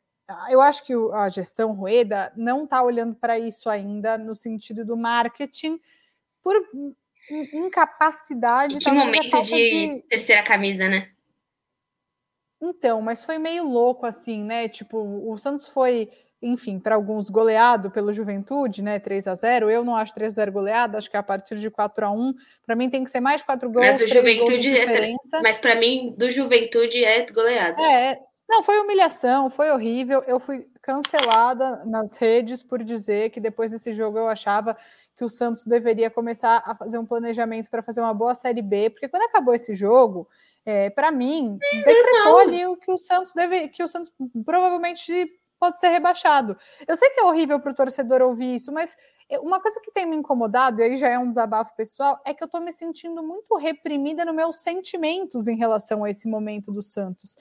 eu 0.51 0.61
acho 0.61 0.85
que 0.85 0.95
a 1.13 1.29
gestão 1.29 1.73
Rueda 1.73 2.33
não 2.37 2.65
está 2.65 2.83
olhando 2.83 3.15
para 3.15 3.39
isso 3.39 3.69
ainda 3.69 4.17
no 4.17 4.35
sentido 4.35 4.85
do 4.85 4.97
marketing 4.97 5.81
por 6.43 6.55
incapacidade. 7.53 8.77
E 8.77 8.79
que 8.79 8.91
momento 8.91 9.43
de, 9.43 9.53
de 9.53 10.05
terceira 10.09 10.43
camisa, 10.43 10.89
né? 10.89 11.11
Então, 12.61 13.03
mas 13.03 13.25
foi 13.25 13.39
meio 13.39 13.65
louco 13.65 14.07
assim, 14.07 14.43
né? 14.45 14.69
Tipo, 14.69 14.99
o 14.99 15.37
Santos 15.37 15.67
foi, 15.67 16.09
enfim, 16.41 16.79
para 16.79 16.95
alguns 16.95 17.29
goleado 17.29 17.91
pelo 17.91 18.13
Juventude, 18.13 18.83
né? 18.83 19.01
3 19.01 19.27
a 19.27 19.35
0 19.35 19.69
Eu 19.69 19.85
não 19.85 19.97
acho 19.97 20.15
3 20.15 20.33
a 20.33 20.43
0 20.43 20.53
goleado, 20.53 20.97
acho 20.97 21.11
que 21.11 21.17
é 21.17 21.21
a 21.21 21.25
partir 21.25 21.57
de 21.57 21.69
4 21.69 22.07
a 22.07 22.11
1 22.13 22.35
Para 22.65 22.77
mim 22.77 22.89
tem 22.89 23.03
que 23.03 23.11
ser 23.11 23.21
mais 23.21 23.43
4 23.43 23.69
gols. 23.69 23.85
Mas 23.85 24.01
o 24.01 24.07
Juventude 24.07 24.79
é, 24.79 25.13
mas 25.43 25.59
para 25.59 25.75
mim 25.75 26.15
do 26.17 26.31
Juventude 26.31 27.05
é 27.05 27.27
goleado. 27.27 27.83
É, 27.83 28.21
não, 28.53 28.63
foi 28.63 28.79
humilhação, 28.81 29.49
foi 29.49 29.71
horrível. 29.71 30.21
Eu 30.27 30.39
fui 30.39 30.69
cancelada 30.83 31.87
nas 31.87 32.19
redes 32.19 32.63
por 32.63 32.85
dizer 32.85 33.31
que 33.31 33.41
depois 33.41 33.71
desse 33.71 33.95
jogo 33.95 34.19
eu 34.19 34.29
achava 34.29 34.77
que 35.17 35.25
o 35.25 35.29
Santos 35.29 35.65
deveria 35.65 36.11
começar 36.11 36.63
a 36.67 36.75
fazer 36.75 36.99
um 36.99 37.07
planejamento 37.07 37.71
para 37.71 37.83
fazer 37.83 38.03
uma 38.03 38.13
boa 38.13 38.35
Série 38.35 38.61
B, 38.61 38.91
porque 38.91 39.09
quando 39.09 39.23
acabou 39.23 39.55
esse 39.55 39.75
jogo, 39.75 40.29
é, 40.67 40.91
para 40.91 41.11
mim, 41.11 41.59
decretou 41.83 42.39
ali 42.39 42.67
o 42.67 42.77
que 42.77 42.93
o 42.93 42.99
Santos 42.99 43.33
deve, 43.33 43.69
que 43.69 43.83
o 43.83 43.89
Santos 43.89 44.13
provavelmente 44.45 45.33
pode 45.59 45.81
ser 45.81 45.89
rebaixado. 45.89 46.55
Eu 46.87 46.95
sei 46.95 47.09
que 47.09 47.21
é 47.21 47.25
horrível 47.25 47.59
para 47.59 47.73
o 47.73 47.75
torcedor 47.75 48.21
ouvir 48.21 48.57
isso, 48.57 48.71
mas 48.71 48.97
uma 49.41 49.61
coisa 49.61 49.81
que 49.81 49.91
tem 49.91 50.05
me 50.05 50.17
incomodado, 50.17 50.83
e 50.83 50.85
aí 50.85 50.97
já 50.99 51.09
é 51.09 51.19
um 51.19 51.29
desabafo 51.29 51.75
pessoal, 51.75 52.21
é 52.23 52.35
que 52.35 52.43
eu 52.43 52.47
estou 52.47 52.61
me 52.61 52.71
sentindo 52.71 53.23
muito 53.23 53.57
reprimida 53.57 54.27
nos 54.27 54.35
meus 54.35 54.57
sentimentos 54.57 55.49
em 55.49 55.57
relação 55.57 56.05
a 56.05 56.11
esse 56.11 56.29
momento 56.29 56.71
do 56.71 56.83
Santos 56.83 57.35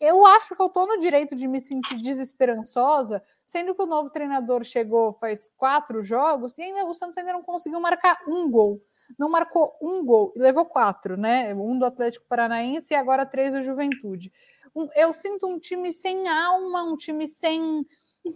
eu 0.00 0.24
acho 0.26 0.54
que 0.54 0.62
eu 0.62 0.66
estou 0.66 0.86
no 0.86 0.98
direito 0.98 1.34
de 1.34 1.46
me 1.46 1.60
sentir 1.60 1.96
desesperançosa, 1.96 3.22
sendo 3.44 3.74
que 3.74 3.82
o 3.82 3.86
novo 3.86 4.10
treinador 4.10 4.64
chegou 4.64 5.12
faz 5.12 5.50
quatro 5.56 6.02
jogos 6.02 6.56
e 6.58 6.62
ainda 6.62 6.84
o 6.84 6.94
Santos 6.94 7.16
ainda 7.16 7.32
não 7.32 7.42
conseguiu 7.42 7.80
marcar 7.80 8.18
um 8.26 8.50
gol. 8.50 8.80
Não 9.18 9.28
marcou 9.28 9.76
um 9.82 10.04
gol 10.04 10.32
e 10.34 10.38
levou 10.40 10.64
quatro, 10.64 11.16
né? 11.16 11.54
Um 11.54 11.78
do 11.78 11.84
Atlético 11.84 12.26
Paranaense 12.28 12.94
e 12.94 12.96
agora 12.96 13.26
três 13.26 13.52
do 13.52 13.62
Juventude. 13.62 14.32
um, 14.74 14.88
eu 14.96 15.12
sinto 15.12 15.46
um 15.46 15.58
time 15.58 15.92
sem 15.92 16.26
alma, 16.28 16.82
um 16.84 16.96
time 16.96 17.26
sem 17.28 17.86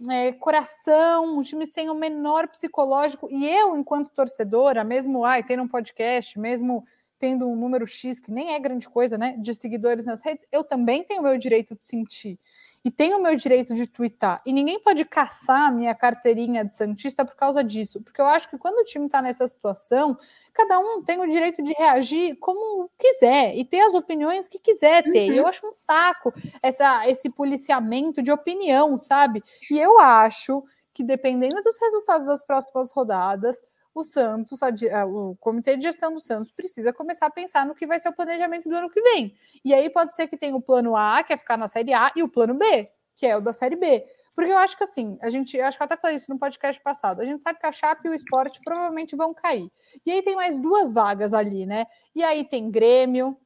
é, 0.09 0.31
coração, 0.33 1.37
um 1.37 1.41
time 1.41 1.65
sem 1.65 1.89
o 1.89 1.95
menor 1.95 2.47
psicológico. 2.47 3.27
E 3.31 3.47
eu, 3.47 3.75
enquanto 3.75 4.11
torcedora, 4.11 4.83
mesmo 4.83 5.25
ai, 5.25 5.43
tendo 5.43 5.63
um 5.63 5.67
podcast, 5.67 6.39
mesmo 6.39 6.85
tendo 7.19 7.47
um 7.47 7.55
número 7.55 7.85
X, 7.85 8.19
que 8.19 8.31
nem 8.31 8.53
é 8.53 8.59
grande 8.59 8.87
coisa, 8.87 9.17
né, 9.17 9.35
de 9.37 9.53
seguidores 9.53 10.05
nas 10.05 10.23
redes, 10.23 10.45
eu 10.51 10.63
também 10.63 11.03
tenho 11.03 11.19
o 11.19 11.23
meu 11.23 11.37
direito 11.37 11.75
de 11.75 11.83
sentir 11.83 12.39
e 12.83 12.89
tenho 12.89 13.17
o 13.17 13.21
meu 13.21 13.35
direito 13.35 13.73
de 13.73 13.85
twittar. 13.85 14.41
E 14.45 14.53
ninguém 14.53 14.79
pode 14.79 15.03
caçar 15.03 15.67
a 15.67 15.71
minha 15.71 15.93
carteirinha 15.93 16.63
de 16.63 16.75
Santista 16.75 17.25
por 17.25 17.35
causa 17.35 17.61
disso, 17.61 18.01
porque 18.01 18.21
eu 18.21 18.25
acho 18.25 18.49
que 18.49 18.57
quando 18.57 18.77
o 18.79 18.85
time 18.85 19.05
está 19.05 19.21
nessa 19.21 19.45
situação, 19.47 20.17
cada 20.53 20.79
um 20.79 21.03
tem 21.03 21.19
o 21.19 21.27
direito 21.27 21.61
de 21.61 21.73
reagir 21.73 22.37
como 22.37 22.89
quiser 22.97 23.55
e 23.55 23.65
ter 23.65 23.81
as 23.81 23.93
opiniões 23.93 24.47
que 24.47 24.57
quiser 24.57 25.03
ter. 25.03 25.29
Uhum. 25.29 25.35
Eu 25.35 25.47
acho 25.47 25.67
um 25.67 25.73
saco 25.73 26.33
essa, 26.63 27.05
esse 27.07 27.29
policiamento 27.29 28.21
de 28.21 28.31
opinião, 28.31 28.97
sabe? 28.97 29.43
E 29.69 29.77
eu 29.77 29.99
acho 29.99 30.63
que 30.93 31.03
dependendo 31.03 31.61
dos 31.61 31.77
resultados 31.79 32.27
das 32.27 32.43
próximas 32.43 32.91
rodadas, 32.91 33.61
o 33.99 34.03
Santos, 34.03 34.59
o 35.07 35.35
comitê 35.39 35.77
de 35.77 35.83
gestão 35.83 36.13
do 36.13 36.19
Santos 36.19 36.51
precisa 36.51 36.91
começar 36.91 37.27
a 37.27 37.31
pensar 37.31 37.65
no 37.65 37.75
que 37.75 37.87
vai 37.87 37.99
ser 37.99 38.09
o 38.09 38.13
planejamento 38.13 38.67
do 38.67 38.75
ano 38.75 38.89
que 38.89 39.01
vem. 39.01 39.35
E 39.63 39.73
aí 39.73 39.89
pode 39.89 40.15
ser 40.15 40.27
que 40.27 40.37
tenha 40.37 40.55
o 40.55 40.61
plano 40.61 40.95
A, 40.95 41.23
que 41.23 41.33
é 41.33 41.37
ficar 41.37 41.57
na 41.57 41.67
Série 41.67 41.93
A, 41.93 42.11
e 42.15 42.23
o 42.23 42.29
plano 42.29 42.53
B, 42.53 42.89
que 43.15 43.25
é 43.25 43.37
o 43.37 43.41
da 43.41 43.53
Série 43.53 43.75
B. 43.75 44.05
Porque 44.35 44.51
eu 44.51 44.57
acho 44.57 44.77
que 44.77 44.83
assim, 44.83 45.17
a 45.21 45.29
gente, 45.29 45.59
acho 45.59 45.77
que 45.77 45.83
eu 45.83 45.85
até 45.85 45.97
falei 45.97 46.15
isso 46.15 46.31
no 46.31 46.39
podcast 46.39 46.81
passado, 46.81 47.21
a 47.21 47.25
gente 47.25 47.43
sabe 47.43 47.59
que 47.59 47.65
a 47.65 47.71
Chape 47.71 48.07
e 48.07 48.11
o 48.11 48.13
esporte 48.13 48.61
provavelmente 48.63 49.15
vão 49.15 49.33
cair. 49.33 49.69
E 50.05 50.11
aí 50.11 50.21
tem 50.21 50.35
mais 50.35 50.57
duas 50.57 50.93
vagas 50.93 51.33
ali, 51.33 51.65
né? 51.65 51.85
E 52.15 52.23
aí 52.23 52.45
tem 52.45 52.71
Grêmio, 52.71 53.37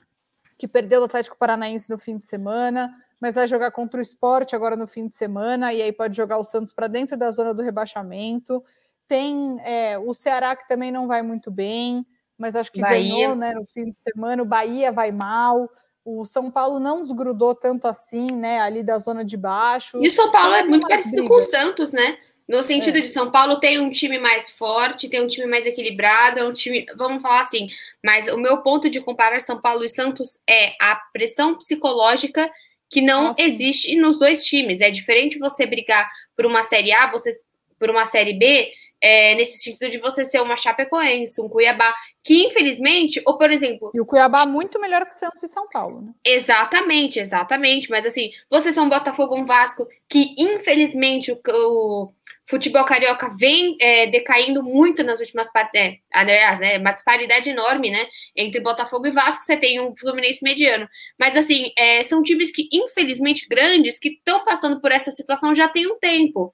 que 0.57 0.67
perdeu 0.67 1.01
o 1.01 1.05
Atlético 1.05 1.37
Paranaense 1.37 1.89
no 1.89 1.97
fim 1.97 2.17
de 2.17 2.27
semana, 2.27 2.93
mas 3.19 3.35
vai 3.35 3.47
jogar 3.47 3.71
contra 3.71 3.97
o 3.97 4.01
esporte 4.01 4.55
agora 4.55 4.75
no 4.75 4.85
fim 4.85 5.07
de 5.07 5.15
semana, 5.15 5.73
e 5.73 5.81
aí 5.81 5.91
pode 5.91 6.15
jogar 6.15 6.37
o 6.37 6.43
Santos 6.43 6.73
para 6.73 6.87
dentro 6.87 7.17
da 7.17 7.31
zona 7.31 7.53
do 7.53 7.63
rebaixamento. 7.63 8.63
Tem 9.07 9.57
é, 9.63 9.97
o 9.97 10.13
Ceará 10.13 10.55
que 10.55 10.67
também 10.67 10.91
não 10.91 11.07
vai 11.07 11.21
muito 11.21 11.51
bem, 11.51 12.05
mas 12.37 12.55
acho 12.55 12.71
que 12.71 12.81
Bahia. 12.81 12.99
ganhou 12.99 13.35
né, 13.35 13.53
no 13.53 13.65
fim 13.65 13.85
de 13.85 13.95
semana. 14.11 14.41
O 14.41 14.45
Bahia 14.45 14.91
vai 14.91 15.11
mal. 15.11 15.69
O 16.05 16.25
São 16.25 16.51
Paulo 16.51 16.79
não 16.79 17.01
desgrudou 17.01 17.55
tanto 17.55 17.87
assim, 17.87 18.27
né? 18.27 18.59
Ali 18.59 18.83
da 18.83 18.97
zona 18.97 19.23
de 19.23 19.37
baixo. 19.37 20.03
E 20.03 20.07
o 20.07 20.11
São 20.11 20.31
Paulo 20.31 20.53
é 20.53 20.63
muito 20.63 20.87
parecido 20.87 21.23
brigas. 21.23 21.29
com 21.29 21.35
o 21.35 21.41
Santos, 21.41 21.91
né? 21.91 22.17
No 22.47 22.61
sentido 22.61 22.97
é. 22.97 23.01
de 23.01 23.07
São 23.07 23.31
Paulo 23.31 23.59
tem 23.59 23.79
um 23.79 23.89
time 23.89 24.19
mais 24.19 24.49
forte, 24.49 25.07
tem 25.07 25.21
um 25.21 25.27
time 25.27 25.47
mais 25.47 25.65
equilibrado, 25.65 26.39
é 26.39 26.43
um 26.43 26.51
time, 26.51 26.85
vamos 26.97 27.21
falar 27.21 27.41
assim, 27.41 27.69
mas 28.03 28.27
o 28.27 28.37
meu 28.37 28.61
ponto 28.61 28.89
de 28.89 28.99
comparar 28.99 29.39
São 29.39 29.61
Paulo 29.61 29.85
e 29.85 29.89
Santos 29.89 30.41
é 30.47 30.73
a 30.81 30.95
pressão 31.13 31.55
psicológica 31.55 32.51
que 32.89 33.01
não 33.01 33.25
Nossa. 33.25 33.41
existe 33.41 33.95
nos 33.95 34.19
dois 34.19 34.45
times. 34.45 34.81
É 34.81 34.91
diferente 34.91 35.39
você 35.39 35.65
brigar 35.65 36.09
por 36.35 36.45
uma 36.45 36.63
série 36.63 36.91
A, 36.91 37.09
você 37.09 37.31
por 37.79 37.89
uma 37.89 38.05
série 38.05 38.33
B, 38.33 38.71
é, 39.03 39.35
nesse 39.35 39.57
sentido 39.57 39.91
de 39.91 39.97
você 39.97 40.23
ser 40.23 40.41
uma 40.41 40.55
Chapecoense, 40.55 41.41
um 41.41 41.49
Cuiabá, 41.49 41.93
que 42.23 42.45
infelizmente, 42.45 43.21
ou 43.27 43.37
por 43.37 43.51
exemplo. 43.51 43.91
E 43.93 43.99
o 43.99 44.05
Cuiabá 44.05 44.45
muito 44.45 44.79
melhor 44.79 45.05
que 45.05 45.13
o 45.13 45.19
Santos 45.19 45.43
e 45.43 45.47
São 45.49 45.67
Paulo, 45.67 46.01
né? 46.01 46.13
Exatamente, 46.23 47.19
exatamente. 47.19 47.89
Mas 47.89 48.05
assim, 48.05 48.31
vocês 48.49 48.73
são 48.73 48.85
um 48.85 48.89
Botafogo, 48.89 49.35
um 49.35 49.43
Vasco, 49.43 49.85
que 50.07 50.33
infelizmente 50.37 51.33
o, 51.33 51.41
o 51.45 52.13
futebol 52.45 52.85
carioca 52.85 53.29
vem 53.37 53.75
é, 53.81 54.07
decaindo 54.07 54.63
muito 54.63 55.03
nas 55.03 55.19
últimas 55.19 55.51
partes. 55.51 55.81
É, 55.81 55.97
aliás, 56.13 56.61
né, 56.61 56.77
uma 56.77 56.93
disparidade 56.93 57.49
enorme, 57.49 57.91
né? 57.91 58.07
Entre 58.33 58.61
Botafogo 58.61 59.07
e 59.07 59.11
Vasco, 59.11 59.43
você 59.43 59.57
tem 59.57 59.81
um 59.81 59.93
Fluminense 59.97 60.41
mediano. 60.41 60.87
Mas 61.19 61.35
assim, 61.35 61.73
é, 61.77 62.03
são 62.03 62.23
times 62.23 62.53
que, 62.53 62.69
infelizmente, 62.71 63.47
grandes, 63.49 63.99
que 63.99 64.09
estão 64.09 64.45
passando 64.45 64.79
por 64.79 64.93
essa 64.93 65.11
situação 65.11 65.53
já 65.53 65.67
tem 65.67 65.87
um 65.91 65.99
tempo. 65.99 66.53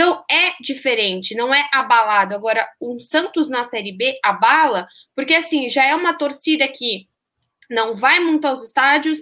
Então 0.00 0.24
é 0.30 0.54
diferente, 0.62 1.34
não 1.34 1.52
é 1.52 1.68
abalado. 1.74 2.34
Agora, 2.34 2.66
um 2.80 2.98
Santos 2.98 3.50
na 3.50 3.64
Série 3.64 3.92
B 3.92 4.18
abala, 4.24 4.88
porque 5.14 5.34
assim, 5.34 5.68
já 5.68 5.84
é 5.84 5.94
uma 5.94 6.14
torcida 6.14 6.66
que 6.66 7.06
não 7.68 7.94
vai 7.94 8.18
muito 8.18 8.46
aos 8.46 8.64
estádios, 8.64 9.18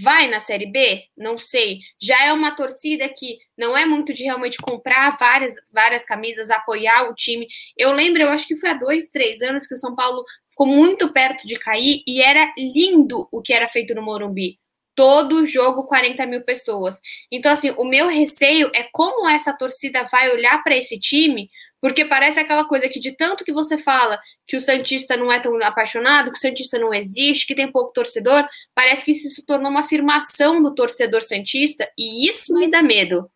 vai 0.00 0.28
na 0.28 0.38
Série 0.38 0.70
B? 0.70 1.02
Não 1.16 1.36
sei. 1.36 1.80
Já 2.00 2.26
é 2.26 2.32
uma 2.32 2.52
torcida 2.52 3.08
que 3.08 3.38
não 3.56 3.76
é 3.76 3.84
muito 3.84 4.12
de 4.12 4.22
realmente 4.22 4.58
comprar 4.58 5.18
várias, 5.18 5.54
várias 5.72 6.04
camisas, 6.04 6.48
apoiar 6.48 7.10
o 7.10 7.14
time. 7.16 7.48
Eu 7.76 7.90
lembro, 7.90 8.22
eu 8.22 8.28
acho 8.28 8.46
que 8.46 8.54
foi 8.54 8.68
há 8.68 8.74
dois, 8.74 9.08
três 9.08 9.42
anos 9.42 9.66
que 9.66 9.74
o 9.74 9.78
São 9.78 9.96
Paulo 9.96 10.24
ficou 10.48 10.68
muito 10.68 11.12
perto 11.12 11.44
de 11.44 11.58
cair 11.58 12.04
e 12.06 12.22
era 12.22 12.54
lindo 12.56 13.26
o 13.32 13.42
que 13.42 13.52
era 13.52 13.68
feito 13.68 13.96
no 13.96 14.02
Morumbi 14.02 14.60
todo 14.98 15.46
jogo 15.46 15.84
40 15.84 16.26
mil 16.26 16.42
pessoas. 16.42 17.00
Então, 17.30 17.52
assim, 17.52 17.72
o 17.76 17.84
meu 17.84 18.08
receio 18.08 18.68
é 18.74 18.82
como 18.90 19.28
essa 19.28 19.56
torcida 19.56 20.02
vai 20.10 20.28
olhar 20.32 20.60
para 20.64 20.76
esse 20.76 20.98
time, 20.98 21.48
porque 21.80 22.04
parece 22.04 22.40
aquela 22.40 22.64
coisa 22.64 22.88
que 22.88 22.98
de 22.98 23.12
tanto 23.12 23.44
que 23.44 23.52
você 23.52 23.78
fala 23.78 24.18
que 24.44 24.56
o 24.56 24.60
Santista 24.60 25.16
não 25.16 25.30
é 25.30 25.38
tão 25.38 25.56
apaixonado, 25.62 26.32
que 26.32 26.36
o 26.36 26.40
Santista 26.40 26.80
não 26.80 26.92
existe, 26.92 27.46
que 27.46 27.54
tem 27.54 27.70
pouco 27.70 27.92
torcedor, 27.92 28.44
parece 28.74 29.04
que 29.04 29.12
isso 29.12 29.28
se 29.28 29.46
tornou 29.46 29.70
uma 29.70 29.82
afirmação 29.82 30.60
do 30.60 30.74
torcedor 30.74 31.22
Santista, 31.22 31.88
e 31.96 32.28
isso 32.28 32.52
Mas, 32.52 32.62
me 32.62 32.68
dá 32.68 32.82
medo. 32.82 33.30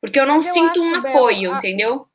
Porque 0.00 0.18
eu 0.18 0.26
não 0.26 0.42
sinto 0.42 0.82
um 0.82 0.96
apoio, 0.96 1.54
a... 1.54 1.58
entendeu? 1.58 2.08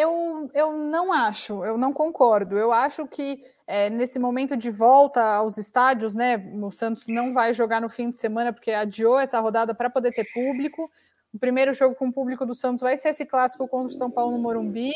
Eu, 0.00 0.48
eu 0.54 0.76
não 0.76 1.12
acho, 1.12 1.64
eu 1.64 1.76
não 1.76 1.92
concordo. 1.92 2.56
Eu 2.56 2.72
acho 2.72 3.04
que 3.08 3.44
é, 3.66 3.90
nesse 3.90 4.16
momento 4.16 4.56
de 4.56 4.70
volta 4.70 5.20
aos 5.20 5.58
estádios, 5.58 6.14
né? 6.14 6.36
O 6.62 6.70
Santos 6.70 7.08
não 7.08 7.34
vai 7.34 7.52
jogar 7.52 7.80
no 7.80 7.88
fim 7.88 8.08
de 8.08 8.16
semana 8.16 8.52
porque 8.52 8.70
adiou 8.70 9.18
essa 9.18 9.40
rodada 9.40 9.74
para 9.74 9.90
poder 9.90 10.12
ter 10.12 10.24
público. 10.32 10.88
O 11.34 11.38
primeiro 11.40 11.74
jogo 11.74 11.96
com 11.96 12.12
público 12.12 12.46
do 12.46 12.54
Santos 12.54 12.80
vai 12.80 12.96
ser 12.96 13.08
esse 13.08 13.26
clássico 13.26 13.66
contra 13.66 13.88
o 13.88 13.98
São 13.98 14.08
Paulo 14.08 14.36
no 14.36 14.38
Morumbi 14.38 14.92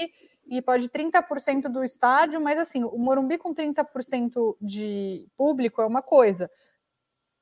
e 0.46 0.62
pode 0.62 0.88
30% 0.88 1.62
do 1.62 1.82
estádio, 1.82 2.40
mas 2.40 2.56
assim, 2.56 2.84
o 2.84 2.96
Morumbi 2.96 3.38
com 3.38 3.52
30% 3.52 4.56
de 4.60 5.26
público 5.36 5.82
é 5.82 5.86
uma 5.86 6.00
coisa. 6.00 6.48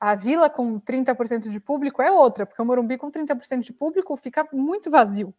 A 0.01 0.15
Vila 0.15 0.49
com 0.49 0.81
30% 0.81 1.51
de 1.51 1.61
público 1.61 2.01
é 2.01 2.11
outra, 2.11 2.47
porque 2.47 2.63
o 2.63 2.65
Morumbi 2.65 2.97
com 2.97 3.11
30% 3.11 3.61
de 3.61 3.73
público 3.75 4.17
fica 4.17 4.49
muito 4.51 4.91
vazio. 4.91 5.35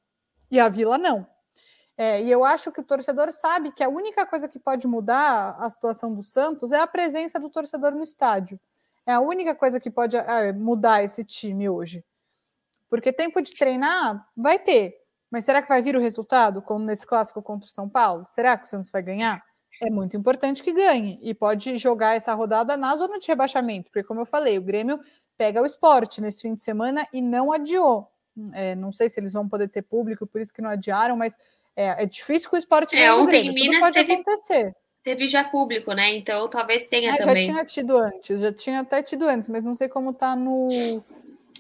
E 0.51 0.60
a 0.60 0.70
Vila 0.70 1.00
não. 1.00 1.25
É, 2.01 2.20
e 2.20 2.31
eu 2.31 2.43
acho 2.43 2.72
que 2.72 2.81
o 2.81 2.84
torcedor 2.84 3.31
sabe 3.31 3.72
que 3.72 3.84
a 3.84 3.88
única 3.88 4.25
coisa 4.25 4.48
que 4.48 4.58
pode 4.58 4.88
mudar 4.88 5.55
a 5.60 5.70
situação 5.70 6.15
do 6.15 6.24
Santos 6.24 6.72
é 6.72 6.79
a 6.79 6.88
presença 6.88 7.39
do 7.39 7.48
torcedor 7.48 7.91
no 7.91 8.01
estádio. 8.01 8.60
É 9.05 9.13
a 9.13 9.20
única 9.20 9.53
coisa 9.53 9.79
que 9.79 9.91
pode 9.91 10.17
é, 10.17 10.51
mudar 10.51 11.03
esse 11.03 11.24
time 11.24 11.70
hoje. 11.70 12.03
Porque 12.89 13.13
tempo 13.13 13.39
de 13.39 13.53
treinar 13.53 14.27
vai 14.36 14.58
ter. 14.58 14.96
Mas 15.29 15.46
será 15.46 15.62
que 15.62 15.70
vai 15.70 15.79
vir 15.84 15.96
o 15.96 16.00
resultado, 16.00 16.60
como 16.60 16.84
nesse 16.84 17.05
clássico 17.05 17.39
contra 17.39 17.67
o 17.67 17.72
São 17.72 17.88
Paulo? 17.88 18.25
Será 18.29 18.58
que 18.58 18.65
o 18.65 18.67
Santos 18.67 18.89
vai 18.89 19.03
ganhar? 19.03 19.43
É 19.79 19.91
muito 19.91 20.17
importante 20.17 20.63
que 20.63 20.74
ganhe. 20.74 21.20
E 21.22 21.36
pode 21.36 21.77
jogar 21.77 22.15
essa 22.15 22.34
rodada 22.34 22.75
na 22.75 22.96
zona 22.96 23.20
de 23.20 23.27
rebaixamento. 23.27 23.91
Porque, 23.91 24.08
como 24.08 24.22
eu 24.22 24.25
falei, 24.25 24.58
o 24.58 24.63
Grêmio 24.63 25.00
pega 25.38 25.62
o 25.62 25.67
esporte 25.67 26.20
nesse 26.20 26.41
fim 26.41 26.55
de 26.55 26.63
semana 26.63 27.08
e 27.13 27.22
não 27.22 27.51
adiou. 27.51 28.10
É, 28.53 28.74
não 28.74 28.91
sei 28.91 29.08
se 29.08 29.20
eles 29.20 29.34
vão 29.34 29.48
poder 29.48 29.70
ter 29.70 29.84
público, 29.84 30.25
por 30.25 30.41
isso 30.41 30.51
que 30.51 30.63
não 30.63 30.72
adiaram, 30.72 31.15
mas 31.15 31.38
é, 31.82 32.04
é 32.04 32.06
difícil 32.06 32.50
que 32.50 32.56
o 32.56 32.60
esporte 32.60 32.96
é, 32.96 33.14
ontem 33.14 33.48
em 33.48 33.54
Minas 33.54 33.80
pode 33.80 33.94
teve, 33.94 34.14
acontecer. 34.14 34.76
Teve 35.04 35.28
já 35.28 35.44
público, 35.44 35.94
né? 35.94 36.16
Então 36.16 36.48
talvez 36.48 36.86
tenha 36.86 37.14
é, 37.14 37.18
também. 37.18 37.44
Já 37.44 37.52
tinha 37.52 37.66
tido 37.66 37.98
antes, 37.98 38.42
já 38.42 38.54
tinha 38.54 38.80
até 38.82 39.02
tido 39.02 39.28
antes, 39.28 39.50
mas 39.50 39.64
não 39.64 39.76
sei 39.76 39.88
como 39.88 40.14
tá 40.14 40.36
no. 40.36 40.70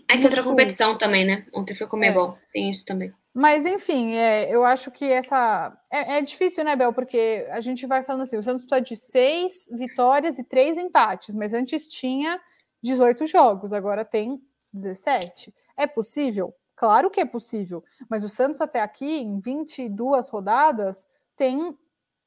É 0.09 0.17
que 0.17 0.25
outra 0.25 0.43
sul. 0.43 0.51
competição 0.51 0.97
também, 0.97 1.25
né? 1.25 1.45
Ontem 1.53 1.73
foi 1.73 1.87
comer 1.87 2.07
é. 2.07 2.11
bom, 2.11 2.37
tem 2.51 2.69
isso 2.69 2.85
também. 2.85 3.11
Mas 3.33 3.65
enfim, 3.65 4.13
é, 4.13 4.53
eu 4.53 4.63
acho 4.65 4.91
que 4.91 5.05
essa. 5.05 5.75
É, 5.89 6.17
é, 6.17 6.21
difícil, 6.21 6.65
né, 6.65 6.75
Bel? 6.75 6.91
Porque 6.91 7.47
a 7.49 7.61
gente 7.61 7.87
vai 7.87 8.03
falando 8.03 8.23
assim: 8.23 8.37
o 8.37 8.43
Santos 8.43 8.65
precisa 8.65 8.81
de 8.81 8.97
seis 8.97 9.69
vitórias 9.71 10.37
e 10.37 10.43
três 10.43 10.77
empates, 10.77 11.33
mas 11.33 11.53
antes 11.53 11.87
tinha 11.87 12.39
18 12.83 13.25
jogos, 13.27 13.71
agora 13.71 14.03
tem 14.03 14.41
17. 14.73 15.53
É 15.77 15.87
possível? 15.87 16.53
Claro 16.81 17.11
que 17.11 17.21
é 17.21 17.25
possível, 17.25 17.83
mas 18.09 18.23
o 18.23 18.27
Santos 18.27 18.59
até 18.59 18.81
aqui, 18.81 19.19
em 19.19 19.39
22 19.39 20.27
rodadas, 20.29 21.07
tem 21.37 21.77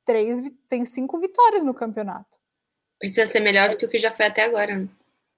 três, 0.05 0.41
tem 0.69 0.85
cinco 0.85 1.19
vitórias 1.19 1.65
no 1.65 1.75
campeonato. 1.75 2.39
Precisa 2.97 3.27
ser 3.27 3.41
melhor 3.41 3.71
do 3.71 3.77
que 3.77 3.85
o 3.85 3.89
que 3.89 3.99
já 3.99 4.13
foi 4.13 4.27
até 4.27 4.45
agora. 4.45 4.77
Né? 4.77 4.89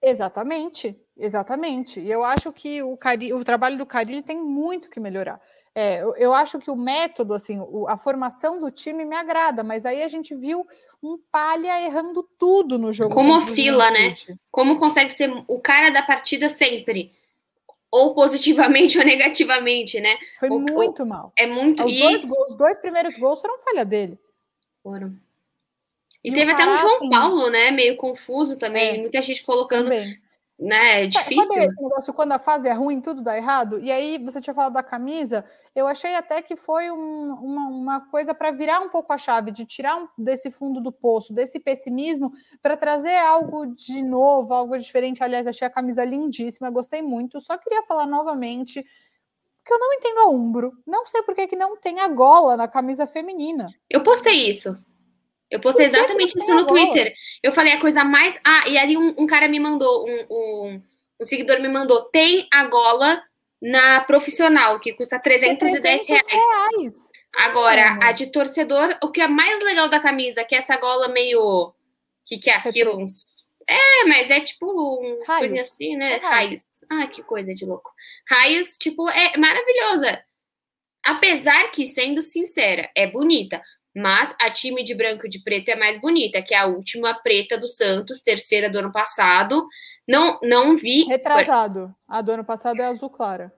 Exatamente, 0.03 0.95
exatamente. 1.17 1.99
E 1.99 2.13
eu 2.13 2.23
acho 2.23 2.53
que 2.53 2.83
o, 2.83 2.95
Cari, 2.95 3.33
o 3.33 3.43
trabalho 3.43 3.79
do 3.79 3.87
Carilli 3.87 4.21
tem 4.21 4.37
muito 4.37 4.91
que 4.91 5.01
melhorar. 5.01 5.41
É, 5.75 6.03
eu, 6.03 6.15
eu, 6.17 6.35
acho 6.35 6.59
que 6.59 6.71
o 6.71 6.77
método, 6.77 7.33
assim, 7.33 7.59
o, 7.59 7.89
a 7.89 7.97
formação 7.97 8.59
do 8.59 8.71
time 8.71 9.03
me 9.07 9.17
agrada, 9.17 9.65
mas 9.65 9.87
aí 9.87 10.03
a 10.03 10.09
gente 10.09 10.35
viu 10.35 10.67
um 11.03 11.19
palha 11.33 11.81
errando 11.81 12.23
tudo 12.39 12.79
no 12.79 12.93
jogo. 12.93 13.15
Como 13.15 13.35
oscila, 13.35 13.91
né? 13.91 14.13
Como 14.51 14.79
consegue 14.79 15.11
ser 15.11 15.33
o 15.49 15.59
cara 15.59 15.89
da 15.89 16.03
partida 16.03 16.51
sempre 16.51 17.16
ou 17.91 18.15
positivamente 18.15 18.99
ou 18.99 19.05
negativamente, 19.05 20.01
né? 20.01 20.17
Foi 20.39 20.49
muito 20.49 21.05
mal. 21.07 21.33
É 21.37 21.47
muito. 21.47 21.85
Os, 21.85 21.99
dois 21.99 22.25
gols, 22.25 22.51
os 22.51 22.57
dois 22.57 22.79
primeiros 22.79 23.17
gols 23.17 23.41
foram 23.41 23.59
falha 23.59 23.85
dele. 23.85 24.19
Foram. 24.83 25.17
E, 26.23 26.31
e 26.31 26.35
teve 26.35 26.51
até 26.53 26.67
um 26.67 26.79
João 26.79 26.97
assim, 26.97 27.11
Paulo, 27.11 27.51
né? 27.51 27.71
Meio 27.71 27.97
confuso 27.97 28.59
também. 28.59 28.97
É, 28.97 28.99
muita 28.99 29.23
gente 29.23 29.43
colocando. 29.43 29.85
Também. 29.85 30.19
Né? 30.59 31.05
É 31.05 31.07
difícil. 31.07 31.45
Sabe 31.45 31.65
esse 31.65 31.83
negócio 31.83 32.15
quando 32.15 32.33
a 32.33 32.39
fase 32.39 32.69
é 32.69 32.73
ruim, 32.73 33.01
tudo 33.01 33.23
dá 33.23 33.37
errado? 33.37 33.79
E 33.79 33.93
aí 33.93 34.19
você 34.19 34.41
tinha 34.41 34.55
falado 34.55 34.73
da 34.73 34.83
camisa, 34.83 35.45
eu 35.75 35.87
achei 35.87 36.15
até 36.15 36.41
que 36.41 36.57
foi 36.57 36.91
um, 36.91 37.35
uma, 37.35 37.69
uma 37.69 38.01
coisa 38.09 38.35
para 38.35 38.51
virar 38.51 38.81
um 38.81 38.89
pouco 38.89 39.13
a 39.13 39.19
chave, 39.19 39.51
de 39.51 39.67
tirar 39.67 39.97
um, 39.97 40.09
desse 40.17 40.51
fundo 40.51 40.81
do 40.81 40.91
poço, 40.91 41.35
desse 41.35 41.61
pessimismo, 41.61 42.33
para 42.63 42.77
trazer 42.77 43.17
algo 43.17 43.67
de 43.67 44.03
novo, 44.03 44.55
algo 44.55 44.79
diferente. 44.79 45.23
Aliás, 45.23 45.47
achei 45.47 45.67
a 45.67 45.71
camisa 45.71 46.05
lindíssima, 46.05 46.71
gostei 46.71 47.03
muito. 47.03 47.41
Só 47.41 47.59
queria 47.59 47.83
falar 47.83 48.07
novamente 48.07 48.83
que 49.63 49.73
eu 49.73 49.79
não 49.79 49.93
entendo 49.95 50.19
a 50.21 50.29
Umbro. 50.29 50.73
Não 50.87 51.05
sei 51.07 51.23
por 51.23 51.35
que, 51.35 51.49
que 51.49 51.57
não 51.57 51.77
tem 51.77 52.01
a 52.01 52.09
gola 52.09 52.57
na 52.57 52.69
camisa 52.69 53.07
feminina. 53.07 53.69
Eu 53.91 54.03
postei 54.03 54.49
isso. 54.49 54.79
Eu 55.51 55.61
postei 55.61 55.87
exatamente 55.87 56.37
isso 56.37 56.55
no 56.55 56.67
Twitter. 56.67 57.15
Eu 57.43 57.53
falei 57.53 57.73
a 57.73 57.81
coisa 57.81 58.05
mais. 58.05 58.35
Ah, 58.45 58.69
e 58.69 58.77
ali 58.77 58.97
um, 58.97 59.15
um 59.17 59.27
cara 59.27 59.49
me 59.49 59.61
mandou, 59.61 60.07
um, 60.09 60.27
um, 60.31 60.83
um, 61.21 61.25
seguidor 61.25 61.61
me 61.61 61.69
mandou: 61.69 62.03
tem 62.11 62.49
a 62.53 62.65
gola 62.65 63.23
na 63.63 64.01
profissional, 64.01 64.81
que 64.81 64.93
custa 64.93 65.19
310 65.19 65.85
é 65.85 66.13
reais. 66.13 66.27
reais. 66.27 67.11
Agora, 67.37 67.99
a 68.03 68.13
de 68.13 68.27
torcedor, 68.27 68.99
o 69.03 69.11
que 69.11 69.21
é 69.21 69.29
mais 69.29 69.63
legal 69.63 69.89
da 69.89 70.01
camisa, 70.01 70.45
que 70.45 70.55
é 70.55 70.59
essa 70.59 70.77
gola 70.79 71.09
meio. 71.09 71.41
O 71.41 71.75
que, 72.25 72.39
que 72.39 72.51
é 72.51 72.57
aquilo? 72.57 72.99
Uns... 72.99 73.25
É, 73.69 74.05
mas 74.07 74.31
é 74.31 74.41
tipo 74.41 74.67
um 74.67 75.25
coisinha 75.25 75.61
assim, 75.61 75.97
né? 75.97 76.15
É 76.15 76.17
raios. 76.17 76.63
Ah, 76.91 77.07
que 77.07 77.23
coisa 77.23 77.55
de 77.55 77.65
louco. 77.65 77.93
Raios, 78.29 78.77
tipo, 78.79 79.09
é 79.11 79.37
maravilhosa. 79.37 80.23
Apesar 81.05 81.71
que, 81.71 81.87
sendo 81.87 82.21
sincera, 82.21 82.91
é 82.97 83.07
bonita. 83.07 83.63
Mas 83.97 84.35
a 84.39 84.51
time 84.51 84.85
de 84.85 84.95
branco 84.95 85.27
e 85.27 85.31
de 85.31 85.39
preto 85.39 85.71
é 85.71 85.75
mais 85.75 85.99
bonita, 85.99 86.43
que 86.43 86.53
é 86.53 86.59
a 86.59 86.67
última 86.67 87.15
preta 87.15 87.57
do 87.57 87.67
Santos, 87.67 88.21
terceira 88.21 88.69
do 88.69 88.79
ano 88.79 88.93
passado. 88.93 89.67
Não, 90.07 90.39
não 90.43 90.77
vi. 90.77 91.05
Retrasado. 91.05 91.95
A 92.07 92.21
do 92.21 92.33
ano 92.33 92.45
passado 92.45 92.79
é 92.79 92.85
azul 92.85 93.09
clara. 93.09 93.51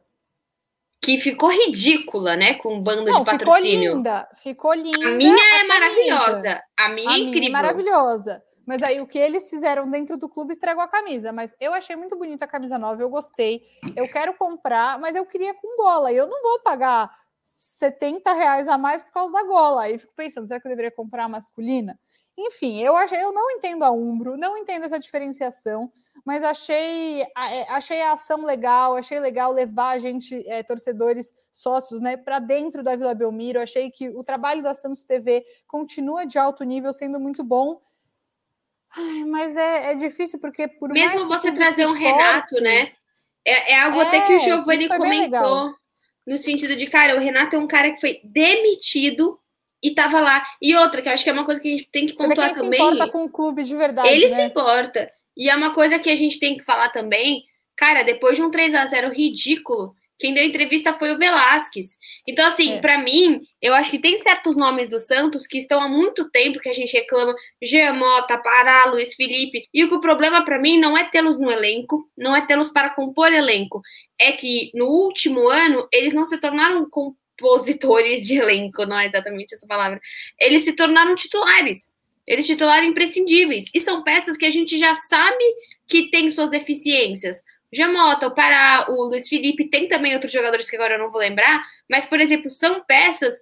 Que 1.02 1.18
ficou 1.18 1.50
ridícula, 1.50 2.36
né? 2.36 2.54
Com 2.54 2.76
um 2.76 2.80
bando 2.80 3.04
não, 3.04 3.18
de 3.18 3.24
patrocínio. 3.24 3.80
Ficou 3.80 3.96
linda, 3.96 4.28
ficou 4.36 4.74
linda. 4.74 5.08
A 5.08 5.10
minha 5.10 5.60
é 5.60 5.64
maravilhosa. 5.64 6.62
A 6.78 6.88
minha 6.90 7.10
é 7.10 7.14
a 7.14 7.18
incrível. 7.18 7.40
Minha 7.40 7.48
é 7.48 7.52
maravilhosa. 7.52 8.42
Mas 8.64 8.80
aí 8.84 9.00
o 9.00 9.08
que 9.08 9.18
eles 9.18 9.50
fizeram 9.50 9.90
dentro 9.90 10.16
do 10.16 10.28
clube 10.28 10.52
estragou 10.52 10.84
a 10.84 10.88
camisa. 10.88 11.32
Mas 11.32 11.52
eu 11.58 11.74
achei 11.74 11.96
muito 11.96 12.16
bonita 12.16 12.44
a 12.44 12.48
camisa 12.48 12.78
nova, 12.78 13.02
eu 13.02 13.10
gostei. 13.10 13.62
Eu 13.96 14.06
quero 14.06 14.34
comprar, 14.34 15.00
mas 15.00 15.16
eu 15.16 15.26
queria 15.26 15.52
com 15.52 15.76
gola. 15.76 16.12
Eu 16.12 16.28
não 16.28 16.40
vou 16.42 16.60
pagar 16.60 17.10
70 17.78 18.32
reais 18.32 18.66
a 18.66 18.76
mais 18.76 19.02
por 19.02 19.12
causa 19.12 19.32
da 19.32 19.44
gola. 19.44 19.82
Aí 19.82 19.98
fico 19.98 20.12
pensando, 20.14 20.46
será 20.46 20.60
que 20.60 20.66
eu 20.66 20.70
deveria 20.70 20.90
comprar 20.90 21.24
a 21.24 21.28
masculina? 21.28 21.98
Enfim, 22.36 22.82
eu 22.82 22.96
achei, 22.96 23.20
eu 23.22 23.32
não 23.32 23.50
entendo 23.52 23.84
a 23.84 23.90
Umbro, 23.90 24.36
não 24.36 24.56
entendo 24.56 24.84
essa 24.84 24.98
diferenciação, 24.98 25.90
mas 26.24 26.44
achei, 26.44 27.22
é, 27.22 27.70
achei 27.70 28.00
a 28.00 28.12
ação 28.12 28.44
legal, 28.44 28.96
achei 28.96 29.18
legal 29.18 29.52
levar 29.52 29.90
a 29.90 29.98
gente, 29.98 30.44
é, 30.48 30.62
torcedores 30.62 31.32
sócios, 31.52 32.00
né, 32.00 32.16
para 32.16 32.38
dentro 32.38 32.82
da 32.82 32.94
Vila 32.94 33.14
Belmiro. 33.14 33.60
Achei 33.60 33.90
que 33.90 34.08
o 34.08 34.22
trabalho 34.22 34.62
da 34.62 34.74
Santos 34.74 35.02
TV 35.02 35.44
continua 35.66 36.24
de 36.24 36.38
alto 36.38 36.62
nível, 36.62 36.92
sendo 36.92 37.18
muito 37.18 37.42
bom. 37.42 37.80
Ai, 38.96 39.24
mas 39.24 39.56
é, 39.56 39.92
é 39.92 39.94
difícil 39.96 40.38
porque 40.38 40.68
por 40.68 40.90
mesmo 40.90 41.26
você 41.26 41.50
trazer 41.52 41.86
um 41.86 41.92
Renato, 41.92 42.60
né? 42.60 42.92
É, 43.44 43.72
é 43.72 43.80
algo 43.82 44.00
até 44.00 44.26
que 44.26 44.34
o 44.34 44.36
é, 44.36 44.38
Giovanni 44.38 44.88
comentou 44.88 45.77
no 46.28 46.36
sentido 46.36 46.76
de, 46.76 46.86
cara, 46.86 47.16
o 47.16 47.20
Renato 47.20 47.56
é 47.56 47.58
um 47.58 47.66
cara 47.66 47.90
que 47.90 48.00
foi 48.00 48.20
demitido 48.22 49.40
e 49.82 49.94
tava 49.94 50.20
lá. 50.20 50.44
E 50.60 50.76
outra, 50.76 51.00
que 51.00 51.08
eu 51.08 51.12
acho 51.12 51.24
que 51.24 51.30
é 51.30 51.32
uma 51.32 51.44
coisa 51.44 51.58
que 51.58 51.68
a 51.68 51.70
gente 51.70 51.88
tem 51.90 52.06
que 52.06 52.14
pontuar 52.14 52.52
também. 52.52 52.78
Ele 52.78 52.88
se 52.88 52.94
importa 52.94 53.10
com 53.10 53.24
o 53.24 53.30
clube 53.30 53.64
de 53.64 53.74
verdade. 53.74 54.08
Ele 54.08 54.28
né? 54.28 54.36
se 54.36 54.42
importa. 54.42 55.10
E 55.34 55.48
é 55.48 55.56
uma 55.56 55.72
coisa 55.72 55.98
que 55.98 56.10
a 56.10 56.16
gente 56.16 56.38
tem 56.38 56.58
que 56.58 56.64
falar 56.64 56.90
também. 56.90 57.44
Cara, 57.74 58.02
depois 58.02 58.36
de 58.36 58.42
um 58.42 58.50
3 58.50 58.74
a 58.74 58.86
0 58.86 59.10
ridículo, 59.10 59.94
quem 60.18 60.34
deu 60.34 60.44
entrevista 60.44 60.92
foi 60.94 61.12
o 61.12 61.18
Velasquez. 61.18 61.96
Então, 62.26 62.46
assim, 62.46 62.74
é. 62.74 62.80
para 62.80 62.98
mim, 62.98 63.40
eu 63.62 63.72
acho 63.72 63.90
que 63.90 63.98
tem 63.98 64.18
certos 64.18 64.56
nomes 64.56 64.88
do 64.88 64.98
Santos 64.98 65.46
que 65.46 65.58
estão 65.58 65.80
há 65.80 65.88
muito 65.88 66.28
tempo 66.30 66.58
que 66.58 66.68
a 66.68 66.72
gente 66.72 66.92
reclama. 66.92 67.34
Gemota, 67.62 68.36
Pará, 68.38 68.86
Luiz 68.86 69.14
Felipe. 69.14 69.68
E 69.72 69.84
o 69.84 69.88
que 69.88 69.94
o 69.94 70.00
problema 70.00 70.44
para 70.44 70.58
mim 70.58 70.78
não 70.78 70.98
é 70.98 71.04
tê-los 71.04 71.38
no 71.38 71.50
elenco, 71.50 72.10
não 72.16 72.34
é 72.34 72.44
tê-los 72.44 72.70
para 72.70 72.90
compor 72.90 73.32
elenco. 73.32 73.80
É 74.18 74.32
que 74.32 74.70
no 74.74 74.86
último 74.86 75.48
ano 75.48 75.88
eles 75.92 76.12
não 76.12 76.26
se 76.26 76.38
tornaram 76.38 76.88
compositores 76.90 78.26
de 78.26 78.38
elenco, 78.38 78.84
não 78.84 78.98
é 78.98 79.06
exatamente 79.06 79.54
essa 79.54 79.66
palavra. 79.66 80.00
Eles 80.40 80.64
se 80.64 80.72
tornaram 80.72 81.14
titulares. 81.14 81.90
Eles 82.26 82.44
se 82.44 82.56
tornaram 82.56 82.86
imprescindíveis. 82.86 83.70
E 83.72 83.80
são 83.80 84.02
peças 84.02 84.36
que 84.36 84.44
a 84.44 84.50
gente 84.50 84.78
já 84.78 84.94
sabe 84.96 85.44
que 85.86 86.10
tem 86.10 86.28
suas 86.28 86.50
deficiências. 86.50 87.42
Jamota, 87.72 88.26
o 88.26 88.34
Pará, 88.34 88.86
o 88.88 89.04
Luiz 89.04 89.28
Felipe, 89.28 89.68
tem 89.68 89.88
também 89.88 90.14
outros 90.14 90.32
jogadores 90.32 90.68
que 90.68 90.76
agora 90.76 90.94
eu 90.94 90.98
não 90.98 91.10
vou 91.10 91.20
lembrar, 91.20 91.62
mas, 91.88 92.06
por 92.06 92.20
exemplo, 92.20 92.48
são 92.48 92.82
peças 92.84 93.34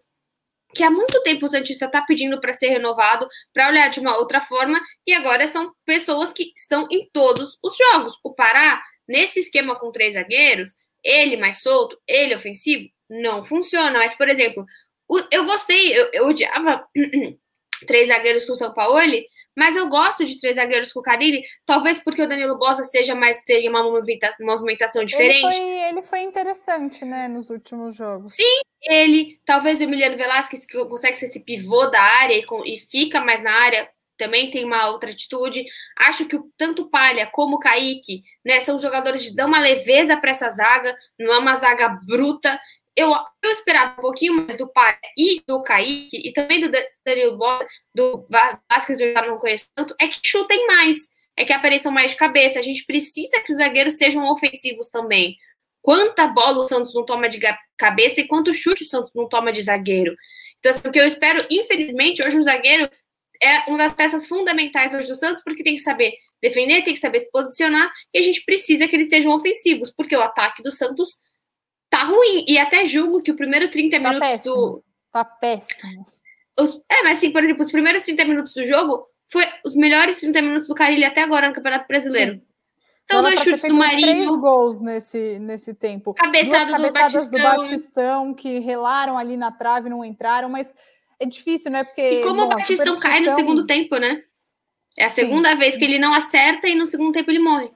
que 0.75 0.83
há 0.83 0.91
muito 0.91 1.23
tempo 1.23 1.47
o 1.47 1.49
Santista 1.49 1.87
está 1.87 2.03
pedindo 2.03 2.41
para 2.41 2.53
ser 2.53 2.69
renovado, 2.69 3.29
para 3.55 3.69
olhar 3.69 3.89
de 3.89 4.01
uma 4.01 4.17
outra 4.19 4.41
forma, 4.41 4.81
e 5.07 5.15
agora 5.15 5.47
são 5.49 5.73
pessoas 5.85 6.33
que 6.33 6.53
estão 6.57 6.87
em 6.91 7.09
todos 7.13 7.57
os 7.63 7.77
jogos. 7.77 8.15
O 8.23 8.35
Pará, 8.35 8.83
nesse 9.09 9.41
esquema 9.41 9.79
com 9.79 9.93
três 9.93 10.15
zagueiros, 10.15 10.75
ele 11.03 11.37
mais 11.37 11.63
solto, 11.63 11.99
ele 12.07 12.35
ofensivo, 12.35 12.89
não 13.09 13.45
funciona. 13.45 13.99
Mas, 13.99 14.15
por 14.17 14.29
exemplo, 14.29 14.67
eu 15.31 15.45
gostei, 15.45 15.99
eu, 15.99 16.11
eu 16.13 16.29
odiava 16.29 16.87
três 17.87 18.09
zagueiros 18.09 18.45
com 18.45 18.53
o 18.53 18.57
São 18.57 18.75
Paulo, 18.75 18.99
mas 19.57 19.75
eu 19.75 19.89
gosto 19.89 20.25
de 20.25 20.39
três 20.39 20.57
zagueiros 20.57 20.93
com 20.93 21.01
o 21.01 21.03
Carilli, 21.03 21.43
talvez 21.65 21.99
porque 21.99 22.23
o 22.23 22.29
Danilo 22.29 22.59
Bosa 22.59 22.85
seja 22.85 23.15
mais 23.15 23.41
tenha 23.43 23.71
uma 23.71 23.83
movimentação 23.83 25.03
diferente. 25.03 25.45
Ele 25.45 25.55
foi, 25.55 25.89
ele 25.89 26.03
foi 26.03 26.21
interessante, 26.21 27.05
né, 27.05 27.27
nos 27.27 27.49
últimos 27.49 27.97
jogos. 27.97 28.35
Sim, 28.35 28.61
ele, 28.83 29.41
talvez 29.47 29.81
o 29.81 29.85
Emiliano 29.85 30.17
Velasquez, 30.17 30.67
que 30.67 30.85
consegue 30.85 31.17
ser 31.17 31.25
esse 31.27 31.41
pivô 31.41 31.87
da 31.87 32.01
área 32.01 32.35
e, 32.35 32.45
e 32.67 32.79
fica 32.79 33.21
mais 33.21 33.43
na 33.43 33.53
área, 33.53 33.89
também 34.19 34.51
tem 34.51 34.65
uma 34.65 34.89
outra 34.91 35.11
atitude. 35.11 35.65
Acho 35.99 36.27
que 36.27 36.37
o, 36.37 36.51
tanto 36.57 36.83
o 36.83 36.91
Palha 36.91 37.27
como 37.27 37.57
o 37.57 37.59
Kaique, 37.59 38.23
né, 38.45 38.61
são 38.61 38.79
jogadores 38.79 39.27
que 39.27 39.35
dão 39.35 39.49
uma 39.49 39.61
leveza 39.61 40.17
para 40.17 40.31
essa 40.31 40.51
zaga, 40.51 40.97
não 41.19 41.33
é 41.33 41.39
uma 41.39 41.57
zaga 41.57 41.89
bruta 41.89 42.59
eu, 42.97 43.13
eu 43.43 43.51
esperava 43.51 43.93
um 43.99 44.03
pouquinho 44.03 44.35
mais 44.35 44.57
do 44.57 44.67
pai 44.67 44.97
e 45.17 45.43
do 45.47 45.63
Kaique, 45.63 46.17
e 46.25 46.33
também 46.33 46.61
do 46.61 46.71
Danilo 47.05 47.37
Bosa, 47.37 47.67
do 47.95 48.27
Vasquez, 48.71 49.01
eu 49.01 49.13
já 49.13 49.27
não 49.27 49.39
conheço 49.39 49.67
tanto, 49.75 49.95
é 50.01 50.09
que 50.09 50.19
chutem 50.25 50.67
mais, 50.67 50.97
é 51.37 51.45
que 51.45 51.53
apareçam 51.53 51.93
mais 51.93 52.13
de 52.13 52.17
cabeça. 52.17 52.59
A 52.59 52.63
gente 52.63 52.85
precisa 52.87 53.41
que 53.45 53.53
os 53.53 53.59
zagueiros 53.59 53.95
sejam 53.95 54.25
ofensivos 54.27 54.89
também. 54.89 55.37
Quanta 55.83 56.27
bola 56.27 56.65
o 56.65 56.69
Santos 56.69 56.95
não 56.95 57.05
toma 57.05 57.29
de 57.29 57.39
cabeça 57.77 58.21
e 58.21 58.27
quanto 58.27 58.55
chute 58.55 58.85
o 58.85 58.89
Santos 58.89 59.13
não 59.15 59.29
toma 59.29 59.53
de 59.53 59.63
zagueiro. 59.63 60.17
Então, 60.59 60.73
assim, 60.73 60.89
o 60.89 60.91
que 60.91 60.99
eu 60.99 61.07
espero, 61.07 61.39
infelizmente, 61.51 62.27
hoje 62.27 62.39
o 62.39 62.43
zagueiro 62.43 62.89
é 63.43 63.69
uma 63.69 63.79
das 63.79 63.95
peças 63.95 64.27
fundamentais 64.27 64.95
hoje 64.95 65.07
do 65.07 65.15
Santos, 65.15 65.43
porque 65.45 65.63
tem 65.63 65.77
que 65.77 65.83
saber 65.83 66.15
defender, 66.43 66.83
tem 66.83 66.95
que 66.95 67.01
saber 67.01 67.21
se 67.21 67.31
posicionar, 67.31 67.93
e 68.13 68.19
a 68.19 68.23
gente 68.23 68.43
precisa 68.45 68.89
que 68.89 68.97
eles 68.97 69.09
sejam 69.09 69.33
ofensivos, 69.33 69.93
porque 69.95 70.17
o 70.17 70.23
ataque 70.23 70.63
do 70.63 70.73
Santos 70.73 71.19
tá 71.91 72.05
ruim. 72.05 72.45
E 72.47 72.59
até 72.59 72.85
julgo 72.85 73.23
que 73.23 73.31
o 73.31 73.37
primeiro 73.37 73.71
30 73.71 73.97
tá 73.97 74.09
minutos 74.09 74.29
péssimo. 74.29 74.55
do. 74.55 74.85
Tá 75.13 75.25
péssimo. 75.25 76.07
Os... 76.59 76.77
É, 76.91 77.03
mas 77.03 77.19
assim, 77.19 77.31
por 77.31 77.43
exemplo, 77.43 77.63
os 77.63 77.71
primeiros 77.71 78.05
30 78.05 78.25
minutos 78.25 78.55
do 78.55 78.65
jogo 78.65 79.07
foi 79.29 79.45
os 79.65 79.75
melhores 79.75 80.21
30 80.21 80.43
minutos 80.43 80.69
do 80.69 80.75
Carilli 80.75 81.05
até 81.05 81.23
agora 81.23 81.49
no 81.49 81.55
Campeonato 81.55 81.89
Brasileiro. 81.89 82.35
Sim. 82.35 82.43
São 83.11 83.23
dois 83.23 83.41
chutes 83.41 83.63
do 83.63 83.75
Marinho. 83.75 84.03
três 84.03 84.27
gols 84.27 84.81
nesse, 84.81 85.39
nesse 85.39 85.73
tempo. 85.73 86.13
Cabeçado 86.13 86.75
Duas 86.75 86.93
cabeçadas 86.93 87.31
do 87.31 87.39
Batistão. 87.39 87.55
do 87.55 87.63
Batistão 87.63 88.35
que 88.35 88.59
relaram 88.59 89.17
ali 89.17 89.37
na 89.37 89.53
trave, 89.53 89.89
não 89.89 90.05
entraram, 90.05 90.49
mas 90.49 90.75
é 91.21 91.25
difícil, 91.25 91.71
né? 91.71 91.85
Porque, 91.85 92.21
e 92.21 92.23
como 92.25 92.41
bom, 92.41 92.47
o 92.47 92.49
Batistão 92.49 92.99
cai 92.99 93.21
no 93.21 93.35
segundo 93.37 93.65
tempo, 93.65 93.97
né? 93.97 94.23
É 94.99 95.05
a 95.05 95.11
segunda 95.11 95.51
Sim. 95.53 95.57
vez 95.57 95.77
que 95.77 95.85
ele 95.85 95.99
não 95.99 96.13
acerta 96.13 96.69
e 96.69 96.75
no 96.75 96.87
segundo 96.87 97.13
tempo 97.13 97.31
ele 97.31 97.39
morre. 97.39 97.71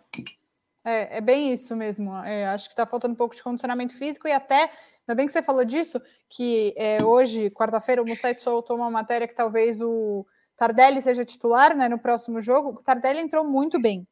É, 0.85 1.19
é 1.19 1.21
bem 1.21 1.53
isso 1.53 1.77
mesmo. 1.77 2.14
É, 2.25 2.47
acho 2.47 2.66
que 2.66 2.73
está 2.73 2.87
faltando 2.87 3.14
um 3.14 3.16
pouco 3.16 3.35
de 3.35 3.43
condicionamento 3.43 3.95
físico 3.95 4.27
e 4.27 4.33
até, 4.33 4.62
ainda 4.62 5.14
bem 5.14 5.27
que 5.27 5.33
você 5.33 5.43
falou 5.43 5.64
disso, 5.64 6.01
que 6.29 6.75
é, 6.77 7.05
hoje, 7.05 7.51
quarta-feira, 7.51 8.03
o 8.03 8.16
site 8.16 8.43
soltou 8.43 8.77
uma 8.77 8.90
matéria 8.90 9.29
que 9.29 9.35
talvez 9.35 9.81
o 9.81 10.27
Tardelli 10.57 11.01
seja 11.01 11.25
titular 11.25 11.77
né, 11.77 11.88
no 11.88 11.99
próximo 11.99 12.40
jogo. 12.40 12.71
O 12.81 12.83
Tardelli 12.83 13.21
entrou 13.21 13.45
muito 13.45 13.81
bem. 13.81 14.07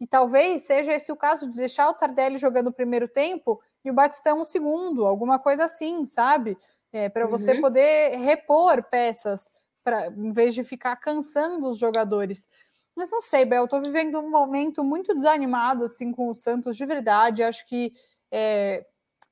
E 0.00 0.06
talvez 0.06 0.62
seja 0.62 0.94
esse 0.94 1.12
o 1.12 1.16
caso 1.16 1.50
de 1.50 1.56
deixar 1.58 1.88
o 1.88 1.94
Tardelli 1.94 2.38
jogando 2.38 2.68
o 2.68 2.72
primeiro 2.72 3.06
tempo 3.06 3.60
e 3.84 3.90
o 3.90 3.94
Batistão 3.94 4.40
o 4.40 4.44
segundo, 4.44 5.06
alguma 5.06 5.38
coisa 5.38 5.64
assim, 5.64 6.06
sabe? 6.06 6.56
É, 6.90 7.08
para 7.08 7.24
uhum. 7.24 7.30
você 7.30 7.60
poder 7.60 8.16
repor 8.16 8.82
peças, 8.84 9.52
pra, 9.84 10.08
em 10.08 10.32
vez 10.32 10.54
de 10.54 10.64
ficar 10.64 10.96
cansando 10.96 11.68
os 11.68 11.78
jogadores. 11.78 12.48
Mas 12.96 13.10
não 13.10 13.20
sei, 13.20 13.44
Bel, 13.44 13.64
estou 13.64 13.80
vivendo 13.80 14.18
um 14.18 14.30
momento 14.30 14.82
muito 14.82 15.14
desanimado 15.14 15.84
assim 15.84 16.12
com 16.12 16.28
o 16.28 16.34
Santos 16.34 16.76
de 16.76 16.84
verdade. 16.84 17.42
Acho 17.42 17.66
que 17.66 17.92
é, 18.30 18.84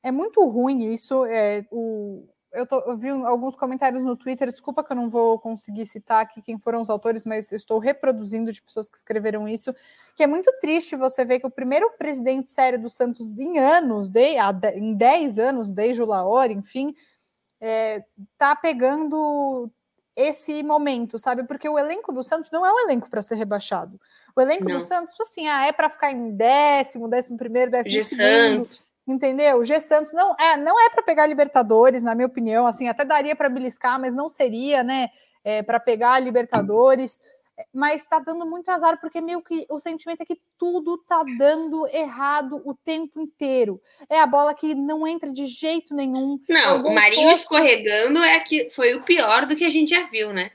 é 0.02 0.10
muito 0.10 0.44
ruim 0.46 0.92
isso. 0.92 1.24
É, 1.26 1.64
o, 1.70 2.26
eu, 2.52 2.66
tô, 2.66 2.80
eu, 2.80 2.96
vi 2.96 3.10
alguns 3.10 3.54
comentários 3.56 4.02
no 4.02 4.16
Twitter, 4.16 4.50
desculpa 4.50 4.82
que 4.82 4.92
eu 4.92 4.96
não 4.96 5.10
vou 5.10 5.38
conseguir 5.38 5.86
citar 5.86 6.22
aqui 6.22 6.40
quem 6.40 6.58
foram 6.58 6.80
os 6.80 6.88
autores, 6.88 7.24
mas 7.24 7.52
eu 7.52 7.56
estou 7.56 7.78
reproduzindo 7.78 8.52
de 8.52 8.62
pessoas 8.62 8.88
que 8.88 8.96
escreveram 8.96 9.46
isso, 9.46 9.74
que 10.16 10.22
é 10.22 10.26
muito 10.26 10.50
triste 10.60 10.96
você 10.96 11.24
ver 11.24 11.40
que 11.40 11.46
o 11.46 11.50
primeiro 11.50 11.90
presidente 11.98 12.50
sério 12.50 12.80
do 12.80 12.88
Santos 12.88 13.36
em 13.36 13.58
anos, 13.58 14.08
de, 14.08 14.36
em 14.74 14.94
10 14.94 15.38
anos, 15.38 15.70
desde 15.70 16.02
o 16.02 16.06
Laor, 16.06 16.50
enfim, 16.50 16.94
é, 17.60 18.02
tá 18.38 18.56
pegando 18.56 19.70
esse 20.18 20.62
momento, 20.64 21.18
sabe? 21.18 21.44
Porque 21.44 21.68
o 21.68 21.78
elenco 21.78 22.12
do 22.12 22.22
Santos 22.22 22.50
não 22.50 22.66
é 22.66 22.72
um 22.72 22.80
elenco 22.80 23.08
para 23.08 23.22
ser 23.22 23.36
rebaixado. 23.36 24.00
O 24.34 24.40
elenco 24.40 24.68
não. 24.68 24.78
do 24.78 24.80
Santos, 24.84 25.14
assim, 25.20 25.46
ah, 25.46 25.66
é 25.66 25.72
para 25.72 25.88
ficar 25.88 26.10
em 26.10 26.32
décimo, 26.32 27.08
décimo 27.08 27.38
primeiro, 27.38 27.70
décimo 27.70 28.04
segundo. 28.04 28.66
Santos 28.66 28.88
entendeu? 29.06 29.58
O 29.58 29.64
G 29.64 29.80
Santos 29.80 30.12
não 30.12 30.34
é, 30.38 30.56
não 30.56 30.78
é 30.78 30.90
para 30.90 31.02
pegar 31.02 31.26
Libertadores, 31.26 32.02
na 32.02 32.14
minha 32.14 32.26
opinião, 32.26 32.66
assim, 32.66 32.88
até 32.88 33.04
daria 33.04 33.34
para 33.34 33.48
beliscar, 33.48 33.98
mas 33.98 34.14
não 34.14 34.28
seria, 34.28 34.82
né, 34.82 35.08
é, 35.42 35.62
para 35.62 35.80
pegar 35.80 36.18
Libertadores. 36.20 37.18
Mas 37.72 38.02
está 38.02 38.18
dando 38.18 38.46
muito 38.46 38.68
azar, 38.68 39.00
porque 39.00 39.20
meio 39.20 39.42
que 39.42 39.66
o 39.68 39.78
sentimento 39.78 40.20
é 40.20 40.24
que 40.24 40.40
tudo 40.58 40.94
está 40.94 41.24
dando 41.38 41.86
errado 41.88 42.62
o 42.64 42.74
tempo 42.74 43.20
inteiro. 43.20 43.80
É 44.08 44.20
a 44.20 44.26
bola 44.26 44.54
que 44.54 44.74
não 44.74 45.06
entra 45.06 45.30
de 45.32 45.46
jeito 45.46 45.94
nenhum. 45.94 46.38
Não, 46.48 46.86
o 46.86 46.94
Marinho 46.94 47.30
posto... 47.30 47.42
escorregando 47.42 48.22
é 48.22 48.40
que 48.40 48.70
foi 48.70 48.94
o 48.94 49.02
pior 49.02 49.46
do 49.46 49.56
que 49.56 49.64
a 49.64 49.70
gente 49.70 49.90
já 49.90 50.06
viu, 50.08 50.32
né? 50.32 50.52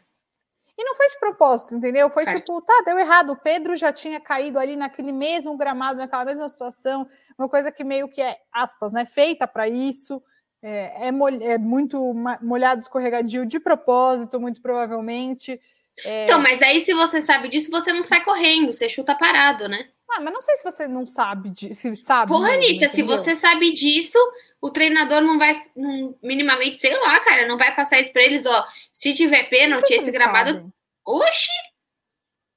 E 0.78 0.84
não 0.84 0.96
foi 0.96 1.08
de 1.08 1.20
propósito, 1.20 1.76
entendeu? 1.76 2.10
Foi 2.10 2.24
é. 2.24 2.34
tipo, 2.34 2.60
tá, 2.62 2.82
deu 2.86 2.98
errado. 2.98 3.32
O 3.32 3.38
Pedro 3.38 3.76
já 3.76 3.94
tinha 3.94 4.20
caído 4.20 4.58
ali 4.58 4.76
naquele 4.76 5.12
mesmo 5.12 5.56
gramado, 5.56 6.00
naquela 6.00 6.26
mesma 6.26 6.50
situação. 6.50 7.08
Uma 7.38 7.48
coisa 7.48 7.72
que 7.72 7.84
meio 7.84 8.10
que 8.10 8.22
é, 8.22 8.38
aspas, 8.52 8.92
né? 8.92 9.06
Feita 9.06 9.48
para 9.48 9.68
isso. 9.68 10.22
É, 10.66 11.10
é, 11.10 11.52
é, 11.52 11.58
muito 11.58 12.14
molhado, 12.42 12.82
escorregadio 12.82 13.46
de 13.46 13.60
propósito, 13.60 14.40
muito 14.40 14.62
provavelmente. 14.62 15.60
É... 16.04 16.26
Então, 16.26 16.42
mas 16.42 16.60
daí, 16.60 16.84
se 16.84 16.94
você 16.94 17.22
sabe 17.22 17.50
disso, 17.50 17.70
você 17.70 17.94
não 17.94 18.04
sai 18.04 18.24
correndo, 18.24 18.74
você 18.74 18.90
chuta 18.90 19.16
parado, 19.16 19.68
né? 19.68 19.90
Ah, 20.10 20.22
mas 20.22 20.34
não 20.34 20.42
sei 20.42 20.58
se 20.58 20.64
você 20.64 20.88
não 20.88 21.06
sabe 21.06 21.50
disso. 21.50 21.82
Se 21.82 21.96
sabe 21.96 22.32
Porra, 22.32 22.50
mesmo, 22.50 22.64
Anitta, 22.64 22.86
entendeu? 22.86 22.96
se 22.96 23.04
você 23.04 23.36
sabe 23.36 23.72
disso, 23.74 24.18
o 24.62 24.70
treinador 24.70 25.22
não 25.22 25.38
vai, 25.38 25.62
não, 25.76 26.16
minimamente, 26.22 26.76
sei 26.76 26.98
lá, 27.00 27.20
cara, 27.20 27.48
não 27.48 27.58
vai 27.58 27.76
passar 27.76 28.00
isso 28.00 28.14
pra 28.14 28.24
eles, 28.24 28.46
ó. 28.46 28.68
Se 28.94 29.14
tiver 29.14 29.50
pênalti, 29.50 29.92
esse 29.92 30.12
gramado. 30.12 30.54
Sabem. 30.54 30.74
Oxi! 31.06 31.52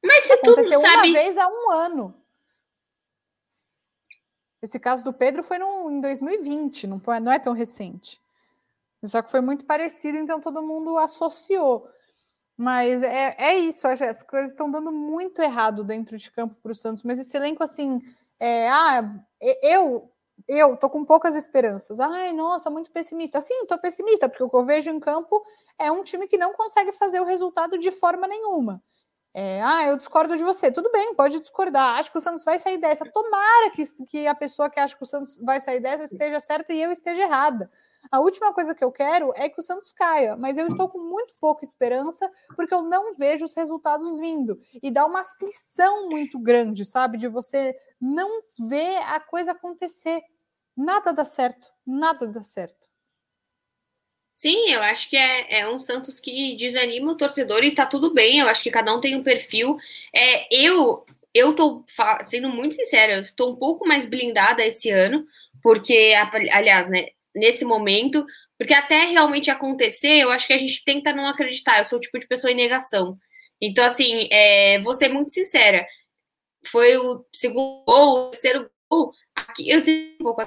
Mas 0.05 0.25
se 0.25 0.37
tu 0.39 0.55
não 0.55 0.81
sabe. 0.81 1.09
uma 1.09 1.13
vez 1.13 1.37
há 1.37 1.49
um 1.49 1.71
ano. 1.71 2.15
Esse 4.63 4.79
caso 4.79 5.03
do 5.05 5.13
Pedro 5.13 5.43
foi 5.43 5.59
no, 5.59 5.91
em 5.91 6.01
2020, 6.01 6.87
não, 6.87 7.01
foi, 7.01 7.21
não 7.21 7.33
é 7.33 7.39
tão 7.39 7.53
recente. 7.53 8.21
Só 9.05 9.23
que 9.23 9.31
foi 9.31 9.41
muito 9.41 9.65
parecido, 9.65 10.19
então 10.19 10.41
todo 10.41 10.63
mundo 10.63 10.99
associou. 10.99 11.89
Mas 12.57 13.03
é, 13.03 13.35
é 13.39 13.55
isso, 13.57 13.87
as 13.87 14.23
coisas 14.23 14.51
estão 14.51 14.71
dando 14.71 14.91
muito 14.91 15.43
errado 15.43 15.85
dentro 15.85 16.17
de 16.17 16.31
campo 16.31 16.55
para 16.63 16.73
o 16.73 16.75
Santos. 16.75 17.03
Mas 17.03 17.19
esse 17.19 17.37
elenco, 17.37 17.63
assim, 17.63 18.01
é, 18.41 18.69
ah, 18.71 19.15
eu 19.63 20.11
eu 20.49 20.77
tô 20.77 20.89
com 20.91 21.05
poucas 21.05 21.35
esperanças. 21.35 21.99
Ai, 21.99 22.33
nossa, 22.33 22.71
muito 22.71 22.91
pessimista. 22.91 23.41
Sim, 23.41 23.67
tô 23.67 23.79
pessimista, 23.79 24.29
porque 24.29 24.43
o 24.43 24.51
que 24.51 24.57
eu 24.57 24.65
vejo 24.65 24.91
em 24.91 25.01
campo 25.01 25.43
é 25.79 25.91
um 25.91 26.03
time 26.03 26.29
que 26.29 26.39
não 26.39 26.53
consegue 26.53 26.93
fazer 26.93 27.21
o 27.21 27.25
resultado 27.25 27.79
de 27.79 27.91
forma 27.91 28.29
nenhuma. 28.29 28.83
É, 29.35 29.63
ah, 29.63 29.87
eu 29.89 29.97
discordo 29.99 30.37
de 30.37 30.45
você. 30.45 30.71
Tudo 30.73 30.91
bem, 30.91 31.15
pode 31.15 31.41
discordar. 31.41 31.97
Acho 31.99 32.11
que 32.13 32.19
o 32.19 32.21
Santos 32.21 32.45
vai 32.45 32.59
sair 32.59 32.79
dessa. 32.79 33.05
Tomara 33.11 33.71
que, 33.71 33.85
que 34.07 34.27
a 34.27 34.35
pessoa 34.35 34.71
que 34.71 34.81
acha 34.81 34.97
que 34.97 35.03
o 35.03 35.07
Santos 35.07 35.39
vai 35.39 35.61
sair 35.61 35.81
dessa 35.81 36.05
esteja 36.05 36.41
certa 36.41 36.73
e 36.73 36.83
eu 36.83 36.93
esteja 36.93 37.23
errada. 37.23 37.71
A 38.11 38.21
última 38.21 38.53
coisa 38.53 38.75
que 38.75 38.85
eu 38.85 38.93
quero 38.93 39.33
é 39.37 39.49
que 39.49 39.61
o 39.61 39.63
Santos 39.63 39.93
caia, 39.93 40.37
mas 40.37 40.59
eu 40.59 40.69
estou 40.69 40.89
com 40.89 40.99
muito 40.99 41.35
pouca 41.41 41.65
esperança 41.65 42.31
porque 42.55 42.75
eu 42.75 42.83
não 42.83 43.15
vejo 43.15 43.45
os 43.45 43.55
resultados 43.55 44.19
vindo. 44.19 44.61
E 44.83 44.91
dá 44.91 45.05
uma 45.05 45.21
aflição 45.21 46.09
muito 46.09 46.39
grande, 46.39 46.85
sabe? 46.85 47.19
De 47.19 47.29
você 47.29 47.77
não 48.01 48.43
ver 48.59 48.97
a 48.99 49.21
coisa 49.21 49.53
acontecer. 49.53 50.23
Nada 50.77 51.13
dá 51.13 51.25
certo, 51.25 51.69
nada 51.87 52.27
dá 52.27 52.43
certo. 52.43 52.87
Sim, 54.33 54.69
eu 54.69 54.83
acho 54.83 55.09
que 55.09 55.17
é, 55.17 55.61
é 55.61 55.69
um 55.69 55.79
Santos 55.79 56.21
que 56.21 56.55
desanima 56.57 57.11
o 57.11 57.17
torcedor 57.17 57.65
e 57.65 57.75
tá 57.75 57.87
tudo 57.87 58.13
bem. 58.13 58.39
Eu 58.41 58.49
acho 58.49 58.63
que 58.63 58.71
cada 58.71 58.95
um 58.95 59.01
tem 59.01 59.17
um 59.17 59.23
perfil. 59.23 59.79
É, 60.15 60.55
eu 60.55 61.07
eu 61.37 61.55
tô 61.55 61.85
sendo 62.25 62.49
muito 62.49 62.75
sincera, 62.75 63.13
eu 63.13 63.21
estou 63.21 63.53
um 63.53 63.57
pouco 63.57 63.87
mais 63.87 64.07
blindada 64.07 64.65
esse 64.65 64.89
ano, 64.89 65.27
porque, 65.63 66.15
aliás, 66.51 66.89
né, 66.89 67.09
nesse 67.37 67.65
momento, 67.65 68.25
porque 68.59 68.75
até 68.75 69.05
realmente 69.05 69.51
acontecer, 69.51 70.17
eu 70.19 70.31
acho 70.31 70.47
que 70.47 70.53
a 70.53 70.59
gente 70.59 70.83
tenta 70.85 71.13
não 71.13 71.29
acreditar. 71.29 71.79
Eu 71.79 71.85
sou 71.85 71.99
o 71.99 72.01
tipo 72.01 72.19
de 72.19 72.27
pessoa 72.27 72.51
em 72.51 72.57
negação. 72.57 73.19
Então, 73.61 73.85
assim, 73.85 74.29
é, 74.33 74.81
vou 74.81 74.95
ser 74.95 75.09
muito 75.09 75.31
sincera. 75.33 75.87
Foi 76.67 76.97
o 76.97 77.25
segundo 77.33 77.85
gol, 77.87 78.29
o 78.29 78.31
terceiro 78.31 78.71
gol. 78.91 79.13
Aqui 79.35 79.69
eu 79.71 79.81
um 80.21 80.25
pouco 80.25 80.43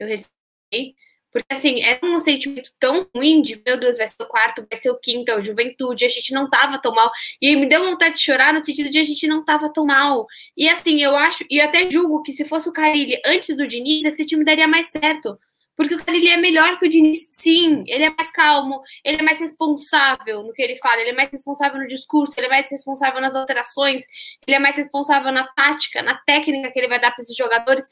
eu 0.00 0.06
recebi, 0.06 0.94
porque 1.30 1.52
assim, 1.52 1.82
era 1.82 1.98
um 2.04 2.18
sentimento 2.20 2.70
tão 2.78 3.08
ruim 3.14 3.42
de 3.42 3.60
meu 3.64 3.78
Deus, 3.78 3.98
vai 3.98 4.08
ser 4.08 4.22
o 4.22 4.26
quarto, 4.26 4.66
vai 4.70 4.80
ser 4.80 4.90
o 4.90 4.98
quinto, 4.98 5.30
é 5.30 5.36
o 5.36 5.42
juventude, 5.42 6.04
a 6.04 6.08
gente 6.08 6.32
não 6.32 6.48
tava 6.48 6.78
tão 6.80 6.94
mal. 6.94 7.10
E 7.40 7.54
me 7.56 7.66
deu 7.68 7.84
vontade 7.84 8.14
de 8.14 8.22
chorar 8.22 8.54
no 8.54 8.60
sentido 8.60 8.90
de 8.90 8.98
a 8.98 9.04
gente 9.04 9.26
não 9.26 9.44
tava 9.44 9.72
tão 9.72 9.84
mal. 9.84 10.26
E 10.56 10.68
assim, 10.68 11.02
eu 11.02 11.16
acho, 11.16 11.44
e 11.50 11.60
até 11.60 11.90
julgo 11.90 12.22
que 12.22 12.32
se 12.32 12.44
fosse 12.44 12.68
o 12.68 12.72
Carilli 12.72 13.20
antes 13.26 13.56
do 13.56 13.66
Diniz, 13.66 14.04
esse 14.04 14.24
time 14.24 14.44
daria 14.44 14.68
mais 14.68 14.88
certo. 14.90 15.38
Porque 15.78 15.94
o 15.94 16.04
Carilli 16.04 16.26
é 16.26 16.36
melhor 16.36 16.76
que 16.76 16.86
o 16.86 16.88
Diniz, 16.88 17.28
sim. 17.30 17.84
Ele 17.86 18.02
é 18.02 18.10
mais 18.10 18.32
calmo, 18.32 18.82
ele 19.04 19.18
é 19.18 19.22
mais 19.22 19.38
responsável 19.38 20.42
no 20.42 20.52
que 20.52 20.60
ele 20.60 20.76
fala, 20.78 21.00
ele 21.00 21.10
é 21.10 21.14
mais 21.14 21.30
responsável 21.30 21.80
no 21.80 21.86
discurso, 21.86 22.34
ele 22.36 22.48
é 22.48 22.50
mais 22.50 22.68
responsável 22.68 23.20
nas 23.20 23.36
alterações, 23.36 24.02
ele 24.44 24.56
é 24.56 24.58
mais 24.58 24.74
responsável 24.74 25.30
na 25.30 25.46
tática, 25.46 26.02
na 26.02 26.16
técnica 26.26 26.72
que 26.72 26.80
ele 26.80 26.88
vai 26.88 27.00
dar 27.00 27.12
para 27.12 27.22
esses 27.22 27.36
jogadores. 27.36 27.84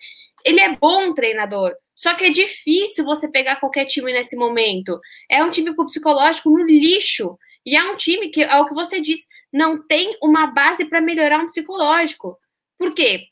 Ele 0.45 0.59
é 0.59 0.75
bom 0.75 1.15
treinador. 1.15 1.77
Só 1.95 2.13
que 2.17 2.25
é 2.25 2.31
difícil 2.31 3.05
você 3.05 3.31
pegar 3.31 3.61
qualquer 3.61 3.85
time 3.85 4.13
nesse 4.13 4.35
momento. 4.35 5.01
É 5.31 5.45
um 5.45 5.51
time 5.53 5.73
com 5.73 5.87
psicológico 5.87 6.51
no 6.51 6.65
lixo. 6.65 7.39
E 7.65 7.77
é 7.77 7.85
um 7.85 7.97
time 7.97 8.31
que, 8.31 8.43
é 8.43 8.57
o 8.57 8.67
que 8.67 8.75
você 8.75 9.01
diz, 9.01 9.21
não 9.53 9.87
tem 9.87 10.19
uma 10.21 10.49
base 10.49 10.87
para 10.87 11.01
melhorar 11.01 11.39
um 11.39 11.47
psicológico. 11.47 12.37
Por 12.77 12.93
quê? 12.93 13.29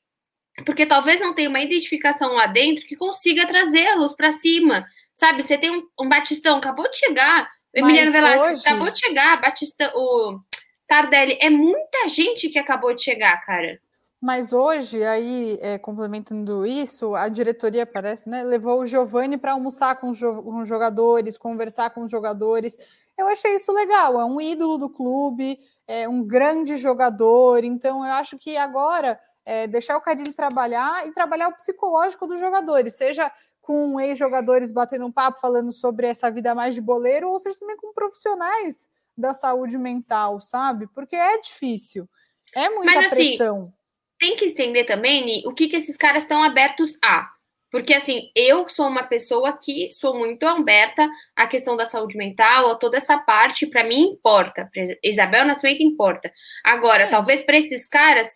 Porque 0.65 0.87
talvez 0.87 1.21
não 1.21 1.35
tenha 1.35 1.49
uma 1.49 1.61
identificação 1.61 2.35
lá 2.35 2.47
dentro 2.47 2.85
que 2.85 2.97
consiga 2.97 3.47
trazê-los 3.47 4.15
para 4.15 4.33
cima. 4.33 4.87
Sabe, 5.13 5.43
você 5.43 5.59
tem 5.59 5.71
um, 5.71 5.87
um, 6.01 6.09
Batistão, 6.09 6.59
acabou 6.59 6.89
de 6.91 6.99
chegar, 6.99 7.49
o 7.75 7.79
Emiliano 7.79 8.13
Velasquez 8.13 8.59
hoje... 8.59 8.69
acabou 8.69 8.91
de 8.91 9.01
chegar, 9.01 9.41
Batista, 9.41 9.93
o 9.95 10.41
Tardelli, 10.87 11.39
é 11.41 11.51
muita 11.51 12.09
gente 12.09 12.49
que 12.49 12.59
acabou 12.59 12.95
de 12.95 13.03
chegar, 13.03 13.41
cara. 13.45 13.81
Mas 14.21 14.53
hoje, 14.53 15.05
aí, 15.05 15.59
é, 15.61 15.77
complementando 15.77 16.65
isso, 16.65 17.15
a 17.15 17.29
diretoria, 17.29 17.85
parece, 17.85 18.29
né, 18.29 18.43
levou 18.43 18.81
o 18.81 18.87
Giovanni 18.87 19.37
para 19.37 19.53
almoçar 19.53 19.97
com 19.97 20.11
os, 20.11 20.17
jo 20.17 20.43
com 20.43 20.63
os 20.63 20.69
jogadores, 20.69 21.37
conversar 21.37 21.91
com 21.91 22.05
os 22.05 22.11
jogadores. 22.11 22.79
Eu 23.19 23.27
achei 23.29 23.55
isso 23.55 23.71
legal, 23.71 24.19
é 24.19 24.25
um 24.25 24.41
ídolo 24.41 24.79
do 24.79 24.89
clube, 24.89 25.59
é 25.87 26.09
um 26.09 26.25
grande 26.27 26.77
jogador, 26.77 27.65
então 27.65 28.05
eu 28.05 28.13
acho 28.15 28.39
que 28.39 28.57
agora 28.57 29.21
é, 29.45 29.67
deixar 29.67 29.97
o 29.97 30.01
Carilli 30.01 30.33
trabalhar 30.33 31.07
e 31.07 31.13
trabalhar 31.13 31.49
o 31.49 31.57
psicológico 31.57 32.27
dos 32.27 32.41
jogadores, 32.41 32.97
seja 32.97 33.31
com 33.61 33.99
ex-jogadores 33.99 34.71
batendo 34.71 35.07
um 35.07 35.13
papo 35.13 35.41
falando 35.41 35.73
sobre 35.73 36.07
essa 36.07 36.31
vida 36.31 36.55
mais 36.55 36.75
de 36.75 36.81
boleiro, 36.81 37.31
ou 37.31 37.39
seja 37.39 37.59
também 37.59 37.77
com 37.77 37.95
profissionais 37.95 38.89
da 39.17 39.33
saúde 39.33 39.79
mental, 39.79 40.41
sabe? 40.41 40.87
Porque 40.89 41.17
é 41.17 41.41
difícil, 41.41 42.09
é 42.55 42.69
muita 42.69 42.93
Mas, 42.93 43.13
assim, 43.13 43.37
pressão. 43.37 43.73
Tem 44.19 44.37
que 44.37 44.47
entender 44.47 44.85
também, 44.85 45.25
Ni, 45.25 45.43
o 45.47 45.53
que, 45.53 45.69
que 45.69 45.77
esses 45.77 45.97
caras 45.97 46.23
estão 46.23 46.43
abertos 46.43 46.97
a. 47.03 47.31
Porque, 47.71 47.93
assim, 47.93 48.31
eu 48.37 48.69
sou 48.69 48.87
uma 48.87 49.03
pessoa 49.03 49.53
que 49.53 49.91
sou 49.91 50.17
muito 50.17 50.47
aberta 50.47 51.09
à 51.35 51.45
questão 51.45 51.77
da 51.77 51.85
saúde 51.85 52.17
mental, 52.17 52.71
a 52.71 52.77
toda 52.77 52.99
essa 52.99 53.19
parte, 53.19 53.67
para 53.67 53.83
mim, 53.83 54.11
importa. 54.13 54.71
Pra 54.73 54.85
Isabel 55.03 55.45
Nascimento 55.45 55.83
importa. 55.83 56.31
Agora, 56.63 57.07
Sim. 57.07 57.11
talvez 57.11 57.43
para 57.43 57.57
esses 57.57 57.89
caras, 57.89 58.29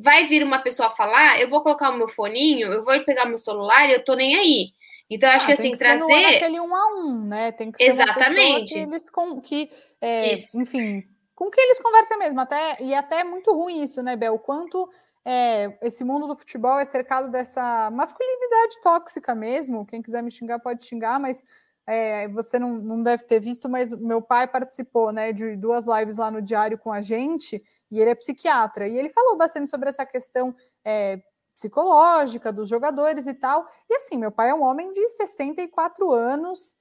vai 0.00 0.26
vir 0.26 0.42
uma 0.42 0.58
pessoa 0.58 0.90
falar, 0.90 1.40
eu 1.40 1.48
vou 1.48 1.62
colocar 1.62 1.90
o 1.90 1.96
meu 1.96 2.08
foninho, 2.08 2.72
eu 2.72 2.84
vou 2.84 2.98
pegar 3.04 3.26
meu 3.26 3.38
celular 3.38 3.88
e 3.88 3.92
eu 3.92 4.04
tô 4.04 4.14
nem 4.14 4.36
aí. 4.36 4.72
Então, 5.10 5.28
acho 5.28 5.44
ah, 5.44 5.46
que 5.46 5.52
assim, 5.52 5.72
que 5.72 5.78
trazer. 5.78 6.36
aquele 6.36 6.60
um 6.60 6.74
a 6.74 6.94
um, 6.94 7.24
né? 7.26 7.52
Tem 7.52 7.70
que 7.70 7.78
ser 7.78 7.90
Exatamente. 7.90 8.72
que 8.72 8.78
eles 8.78 9.10
com 9.10 9.40
que, 9.40 9.70
é, 10.00 10.34
enfim, 10.54 11.04
com 11.34 11.50
que 11.50 11.60
eles 11.60 11.80
conversem 11.80 12.18
mesmo. 12.18 12.40
Até, 12.40 12.76
e 12.80 12.94
até 12.94 13.20
é 13.20 13.24
muito 13.24 13.52
ruim 13.52 13.82
isso, 13.82 14.02
né, 14.02 14.16
Bel? 14.16 14.34
O 14.34 14.38
quanto 14.38 14.88
é, 15.24 15.76
esse 15.82 16.02
mundo 16.04 16.26
do 16.26 16.36
futebol 16.36 16.78
é 16.78 16.84
cercado 16.84 17.30
dessa 17.30 17.90
masculinidade 17.90 18.80
tóxica 18.82 19.34
mesmo. 19.34 19.84
Quem 19.84 20.00
quiser 20.00 20.22
me 20.22 20.30
xingar 20.30 20.58
pode 20.60 20.84
xingar, 20.84 21.20
mas 21.20 21.44
é, 21.92 22.28
você 22.28 22.58
não, 22.58 22.78
não 22.78 23.02
deve 23.02 23.24
ter 23.24 23.38
visto, 23.38 23.68
mas 23.68 23.92
meu 23.92 24.22
pai 24.22 24.48
participou 24.48 25.12
né, 25.12 25.30
de 25.30 25.56
duas 25.56 25.86
lives 25.86 26.16
lá 26.16 26.30
no 26.30 26.40
diário 26.40 26.78
com 26.78 26.90
a 26.90 27.02
gente 27.02 27.62
e 27.90 28.00
ele 28.00 28.10
é 28.10 28.14
psiquiatra, 28.14 28.88
e 28.88 28.96
ele 28.96 29.10
falou 29.10 29.36
bastante 29.36 29.70
sobre 29.70 29.90
essa 29.90 30.06
questão 30.06 30.54
é, 30.82 31.20
psicológica 31.54 32.50
dos 32.50 32.68
jogadores 32.68 33.26
e 33.26 33.34
tal. 33.34 33.68
E 33.90 33.96
assim, 33.96 34.16
meu 34.16 34.32
pai 34.32 34.48
é 34.48 34.54
um 34.54 34.62
homem 34.62 34.90
de 34.92 35.06
64 35.10 36.10
anos, 36.10 36.74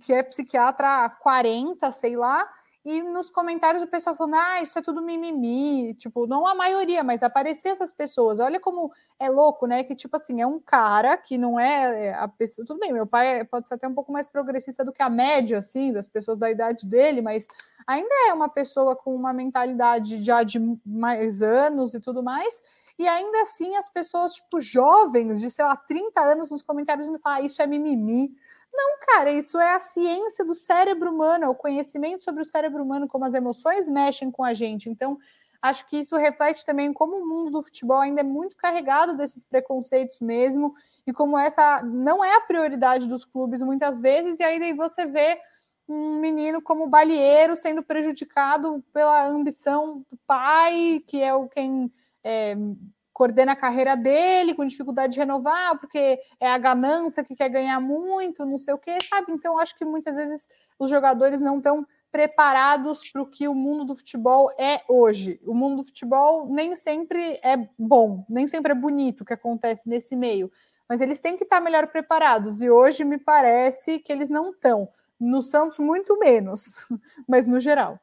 que 0.00 0.12
é 0.12 0.24
psiquiatra 0.24 1.04
há 1.04 1.08
40, 1.08 1.92
sei 1.92 2.16
lá, 2.16 2.48
e 2.84 3.02
nos 3.02 3.30
comentários 3.30 3.82
o 3.82 3.86
pessoal 3.86 4.16
falando, 4.16 4.36
ah, 4.36 4.62
isso 4.62 4.78
é 4.78 4.82
tudo 4.82 5.02
mimimi, 5.02 5.94
tipo, 5.94 6.26
não 6.26 6.46
a 6.46 6.54
maioria, 6.54 7.04
mas 7.04 7.22
aparecer 7.22 7.68
essas 7.68 7.92
pessoas, 7.92 8.38
olha 8.40 8.58
como 8.58 8.90
é 9.18 9.28
louco, 9.28 9.66
né, 9.66 9.84
que 9.84 9.94
tipo 9.94 10.16
assim, 10.16 10.40
é 10.40 10.46
um 10.46 10.58
cara 10.58 11.16
que 11.18 11.36
não 11.36 11.60
é, 11.60 12.06
é 12.06 12.14
a 12.14 12.26
pessoa, 12.26 12.66
tudo 12.66 12.80
bem, 12.80 12.92
meu 12.92 13.06
pai 13.06 13.44
pode 13.44 13.68
ser 13.68 13.74
até 13.74 13.86
um 13.86 13.94
pouco 13.94 14.10
mais 14.10 14.28
progressista 14.28 14.82
do 14.82 14.92
que 14.92 15.02
a 15.02 15.10
média, 15.10 15.58
assim, 15.58 15.92
das 15.92 16.08
pessoas 16.08 16.38
da 16.38 16.50
idade 16.50 16.86
dele, 16.86 17.20
mas 17.20 17.46
ainda 17.86 18.14
é 18.28 18.32
uma 18.32 18.48
pessoa 18.48 18.96
com 18.96 19.14
uma 19.14 19.32
mentalidade 19.32 20.22
já 20.22 20.42
de 20.42 20.58
mais 20.84 21.42
anos 21.42 21.92
e 21.92 22.00
tudo 22.00 22.22
mais, 22.22 22.62
e 22.98 23.06
ainda 23.06 23.42
assim 23.42 23.76
as 23.76 23.88
pessoas, 23.90 24.34
tipo, 24.34 24.60
jovens, 24.60 25.40
de, 25.40 25.50
sei 25.50 25.64
lá, 25.64 25.76
30 25.76 26.20
anos, 26.22 26.50
nos 26.50 26.62
comentários 26.62 27.08
me 27.08 27.18
falam, 27.18 27.38
ah, 27.38 27.42
isso 27.42 27.60
é 27.60 27.66
mimimi, 27.66 28.34
não, 28.80 28.98
cara, 29.06 29.30
isso 29.30 29.58
é 29.58 29.74
a 29.74 29.80
ciência 29.80 30.42
do 30.42 30.54
cérebro 30.54 31.12
humano, 31.12 31.44
é 31.44 31.48
o 31.48 31.54
conhecimento 31.54 32.24
sobre 32.24 32.40
o 32.42 32.46
cérebro 32.46 32.82
humano, 32.82 33.06
como 33.06 33.26
as 33.26 33.34
emoções 33.34 33.90
mexem 33.90 34.30
com 34.30 34.42
a 34.42 34.54
gente. 34.54 34.88
Então, 34.88 35.18
acho 35.60 35.86
que 35.86 35.98
isso 35.98 36.16
reflete 36.16 36.64
também 36.64 36.90
como 36.92 37.16
o 37.16 37.28
mundo 37.28 37.50
do 37.50 37.62
futebol 37.62 37.98
ainda 37.98 38.20
é 38.20 38.24
muito 38.24 38.56
carregado 38.56 39.14
desses 39.16 39.44
preconceitos 39.44 40.18
mesmo, 40.20 40.74
e 41.06 41.12
como 41.12 41.38
essa 41.38 41.82
não 41.82 42.24
é 42.24 42.36
a 42.36 42.40
prioridade 42.40 43.06
dos 43.06 43.24
clubes 43.24 43.60
muitas 43.60 44.00
vezes, 44.00 44.40
e 44.40 44.42
aí 44.42 44.72
você 44.72 45.04
vê 45.04 45.38
um 45.86 46.18
menino 46.18 46.62
como 46.62 46.86
Balieiro 46.86 47.54
sendo 47.54 47.82
prejudicado 47.82 48.82
pela 48.92 49.26
ambição 49.26 50.06
do 50.10 50.16
pai, 50.26 51.02
que 51.06 51.20
é 51.20 51.34
o 51.34 51.48
quem 51.48 51.92
é, 52.24 52.56
coordena 53.20 53.52
a 53.52 53.56
carreira 53.56 53.94
dele 53.94 54.54
com 54.54 54.64
dificuldade 54.64 55.12
de 55.12 55.18
renovar, 55.18 55.78
porque 55.78 56.18
é 56.40 56.50
a 56.50 56.56
ganância 56.56 57.22
que 57.22 57.36
quer 57.36 57.50
ganhar 57.50 57.78
muito, 57.78 58.46
não 58.46 58.56
sei 58.56 58.72
o 58.72 58.78
quê, 58.78 58.96
sabe? 59.10 59.30
Então, 59.30 59.58
acho 59.58 59.76
que 59.76 59.84
muitas 59.84 60.16
vezes 60.16 60.48
os 60.78 60.88
jogadores 60.88 61.38
não 61.38 61.58
estão 61.58 61.86
preparados 62.10 63.06
para 63.12 63.20
o 63.20 63.26
que 63.26 63.46
o 63.46 63.54
mundo 63.54 63.84
do 63.84 63.94
futebol 63.94 64.50
é 64.58 64.80
hoje. 64.88 65.38
O 65.44 65.52
mundo 65.52 65.76
do 65.76 65.84
futebol 65.84 66.46
nem 66.48 66.74
sempre 66.74 67.38
é 67.44 67.68
bom, 67.78 68.24
nem 68.26 68.48
sempre 68.48 68.72
é 68.72 68.74
bonito 68.74 69.20
o 69.20 69.24
que 69.26 69.34
acontece 69.34 69.86
nesse 69.86 70.16
meio, 70.16 70.50
mas 70.88 71.02
eles 71.02 71.20
têm 71.20 71.36
que 71.36 71.44
estar 71.44 71.60
melhor 71.60 71.88
preparados, 71.88 72.62
e 72.62 72.70
hoje 72.70 73.04
me 73.04 73.18
parece 73.18 73.98
que 73.98 74.10
eles 74.10 74.30
não 74.30 74.48
estão. 74.48 74.88
No 75.20 75.42
Santos, 75.42 75.78
muito 75.78 76.18
menos, 76.18 76.86
mas 77.28 77.46
no 77.46 77.60
geral. 77.60 78.00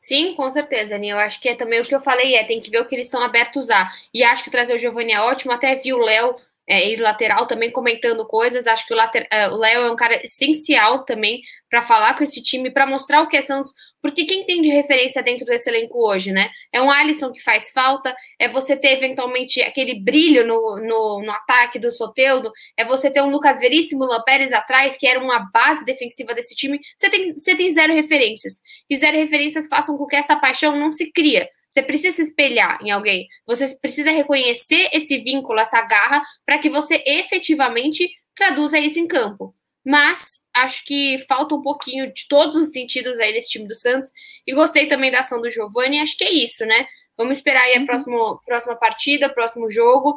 Sim, 0.00 0.32
com 0.36 0.48
certeza, 0.48 0.94
Aninha. 0.94 1.14
Eu 1.14 1.18
acho 1.18 1.40
que 1.40 1.48
é 1.48 1.56
também 1.56 1.80
o 1.80 1.84
que 1.84 1.92
eu 1.92 2.00
falei, 2.00 2.36
é 2.36 2.44
tem 2.44 2.60
que 2.60 2.70
ver 2.70 2.80
o 2.80 2.86
que 2.86 2.94
eles 2.94 3.06
estão 3.06 3.20
abertos 3.20 3.68
a. 3.68 3.90
E 4.14 4.22
acho 4.22 4.44
que 4.44 4.50
trazer 4.50 4.74
o 4.74 4.78
Giovanni 4.78 5.12
é 5.12 5.20
ótimo. 5.20 5.52
Até 5.52 5.74
vi 5.74 5.92
o 5.92 5.98
Léo, 5.98 6.36
é, 6.68 6.86
ex-lateral, 6.88 7.46
também 7.46 7.72
comentando 7.72 8.26
coisas. 8.26 8.66
Acho 8.66 8.86
que 8.86 8.94
o 8.94 8.98
é, 9.30 9.46
Léo 9.48 9.86
é 9.86 9.90
um 9.90 9.96
cara 9.96 10.22
essencial 10.22 11.04
também 11.04 11.40
para 11.70 11.80
falar 11.80 12.16
com 12.16 12.22
esse 12.22 12.42
time, 12.42 12.70
para 12.70 12.86
mostrar 12.86 13.22
o 13.22 13.28
que 13.28 13.36
é 13.36 13.42
Santos. 13.42 13.72
Porque 14.00 14.24
quem 14.24 14.44
tem 14.44 14.62
de 14.62 14.68
referência 14.68 15.22
dentro 15.22 15.44
desse 15.44 15.68
elenco 15.68 15.98
hoje, 16.06 16.30
né? 16.30 16.50
É 16.72 16.80
um 16.80 16.90
Alisson 16.90 17.32
que 17.32 17.42
faz 17.42 17.70
falta, 17.72 18.14
é 18.38 18.46
você 18.46 18.76
ter 18.76 18.92
eventualmente 18.92 19.60
aquele 19.60 19.98
brilho 19.98 20.46
no, 20.46 20.76
no, 20.76 21.22
no 21.24 21.32
ataque 21.32 21.80
do 21.80 21.90
Soteudo, 21.90 22.52
é 22.76 22.84
você 22.84 23.10
ter 23.10 23.22
um 23.22 23.30
Lucas 23.30 23.58
Veríssimo, 23.58 24.04
Luan 24.04 24.22
Pérez 24.22 24.52
atrás, 24.52 24.96
que 24.96 25.06
era 25.06 25.18
uma 25.18 25.50
base 25.52 25.84
defensiva 25.84 26.32
desse 26.32 26.54
time. 26.54 26.78
Você 26.96 27.10
tem, 27.10 27.32
você 27.32 27.56
tem 27.56 27.72
zero 27.72 27.92
referências. 27.92 28.60
E 28.88 28.96
zero 28.96 29.16
referências 29.16 29.66
façam 29.66 29.96
com 29.96 30.06
que 30.06 30.16
essa 30.16 30.36
paixão 30.36 30.76
não 30.76 30.92
se 30.92 31.10
cria. 31.10 31.48
Você 31.68 31.82
precisa 31.82 32.16
se 32.16 32.22
espelhar 32.22 32.78
em 32.82 32.90
alguém. 32.90 33.28
Você 33.46 33.76
precisa 33.76 34.10
reconhecer 34.10 34.88
esse 34.92 35.18
vínculo, 35.18 35.60
essa 35.60 35.82
garra, 35.82 36.22
para 36.46 36.58
que 36.58 36.70
você 36.70 37.02
efetivamente 37.06 38.10
traduza 38.34 38.78
isso 38.78 38.98
em 38.98 39.06
campo. 39.06 39.54
Mas 39.84 40.40
acho 40.54 40.84
que 40.84 41.18
falta 41.28 41.54
um 41.54 41.62
pouquinho 41.62 42.12
de 42.12 42.26
todos 42.28 42.56
os 42.56 42.72
sentidos 42.72 43.18
aí 43.18 43.32
nesse 43.32 43.50
time 43.50 43.66
do 43.66 43.74
Santos. 43.74 44.10
E 44.46 44.54
gostei 44.54 44.86
também 44.86 45.10
da 45.10 45.20
ação 45.20 45.40
do 45.40 45.50
Giovani. 45.50 46.00
Acho 46.00 46.16
que 46.16 46.24
é 46.24 46.32
isso, 46.32 46.64
né? 46.64 46.86
Vamos 47.16 47.38
esperar 47.38 47.62
aí 47.62 47.74
a 47.74 47.80
uhum. 47.80 47.86
próxima, 47.86 48.38
próxima 48.44 48.76
partida, 48.76 49.28
próximo 49.28 49.70
jogo. 49.70 50.16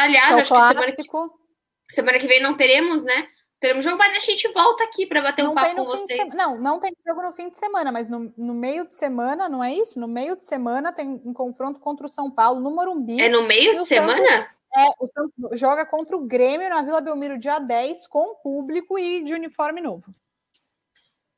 Aliás, 0.00 0.36
é 0.36 0.40
acho 0.40 0.48
clássico. 0.48 0.82
que 0.82 1.02
semana 1.02 1.28
que, 1.28 1.94
semana 1.94 2.18
que 2.18 2.26
vem 2.26 2.40
não 2.40 2.56
teremos, 2.56 3.04
né? 3.04 3.28
Teremos 3.60 3.84
jogo, 3.84 3.98
mas 3.98 4.16
a 4.16 4.20
gente 4.20 4.48
volta 4.48 4.82
aqui 4.84 5.04
para 5.04 5.20
bater 5.20 5.44
não 5.44 5.52
um 5.52 5.54
papo 5.54 5.76
com 5.76 5.84
vocês. 5.84 6.34
Não, 6.34 6.58
não 6.58 6.80
tem 6.80 6.90
jogo 7.06 7.20
no 7.20 7.32
fim 7.34 7.50
de 7.50 7.58
semana, 7.58 7.92
mas 7.92 8.08
no, 8.08 8.32
no 8.34 8.54
meio 8.54 8.86
de 8.86 8.94
semana, 8.94 9.50
não 9.50 9.62
é 9.62 9.74
isso? 9.74 10.00
No 10.00 10.08
meio 10.08 10.34
de 10.34 10.46
semana 10.46 10.94
tem 10.94 11.20
um 11.22 11.34
confronto 11.34 11.78
contra 11.78 12.06
o 12.06 12.08
São 12.08 12.30
Paulo 12.30 12.58
no 12.58 12.70
Morumbi. 12.70 13.20
É 13.20 13.28
no 13.28 13.42
meio 13.42 13.78
de 13.78 13.86
semana? 13.86 14.26
Santos... 14.26 14.60
É, 14.74 14.86
o 14.98 15.06
Santos 15.06 15.60
joga 15.60 15.84
contra 15.84 16.16
o 16.16 16.20
Grêmio 16.20 16.70
na 16.70 16.80
Vila 16.80 17.02
Belmiro 17.02 17.38
dia 17.38 17.58
10, 17.58 18.06
com 18.06 18.34
público 18.36 18.98
e 18.98 19.22
de 19.24 19.34
uniforme 19.34 19.82
novo. 19.82 20.14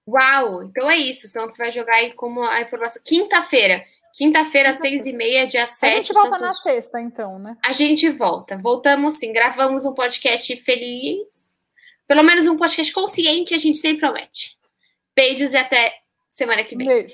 Uau! 0.06 0.62
Então 0.62 0.88
é 0.88 0.96
isso. 0.96 1.26
O 1.26 1.30
Santos 1.30 1.56
vai 1.56 1.72
jogar 1.72 1.94
aí 1.94 2.12
como 2.12 2.40
a 2.42 2.60
informação. 2.60 3.02
Quinta-feira. 3.04 3.84
Quinta-feira, 4.14 4.78
seis 4.78 5.06
e 5.06 5.12
meia, 5.12 5.46
dia 5.46 5.66
7. 5.66 5.84
A 5.86 5.96
gente 5.96 6.12
volta 6.12 6.38
Santos... 6.38 6.46
na 6.46 6.54
sexta, 6.54 7.00
então, 7.00 7.38
né? 7.38 7.56
A 7.64 7.72
gente 7.72 8.08
volta. 8.10 8.58
Voltamos 8.58 9.14
sim. 9.14 9.32
Gravamos 9.32 9.86
um 9.86 9.94
podcast 9.94 10.54
feliz. 10.56 11.41
Pelo 12.06 12.22
menos 12.22 12.46
um 12.46 12.56
podcast 12.56 12.92
consciente, 12.92 13.54
a 13.54 13.58
gente 13.58 13.78
sempre 13.78 14.00
promete. 14.00 14.56
Beijos 15.14 15.52
e 15.52 15.56
até 15.56 15.94
semana 16.30 16.64
que 16.64 16.76
vem. 16.76 16.86
Beijo. 16.86 17.08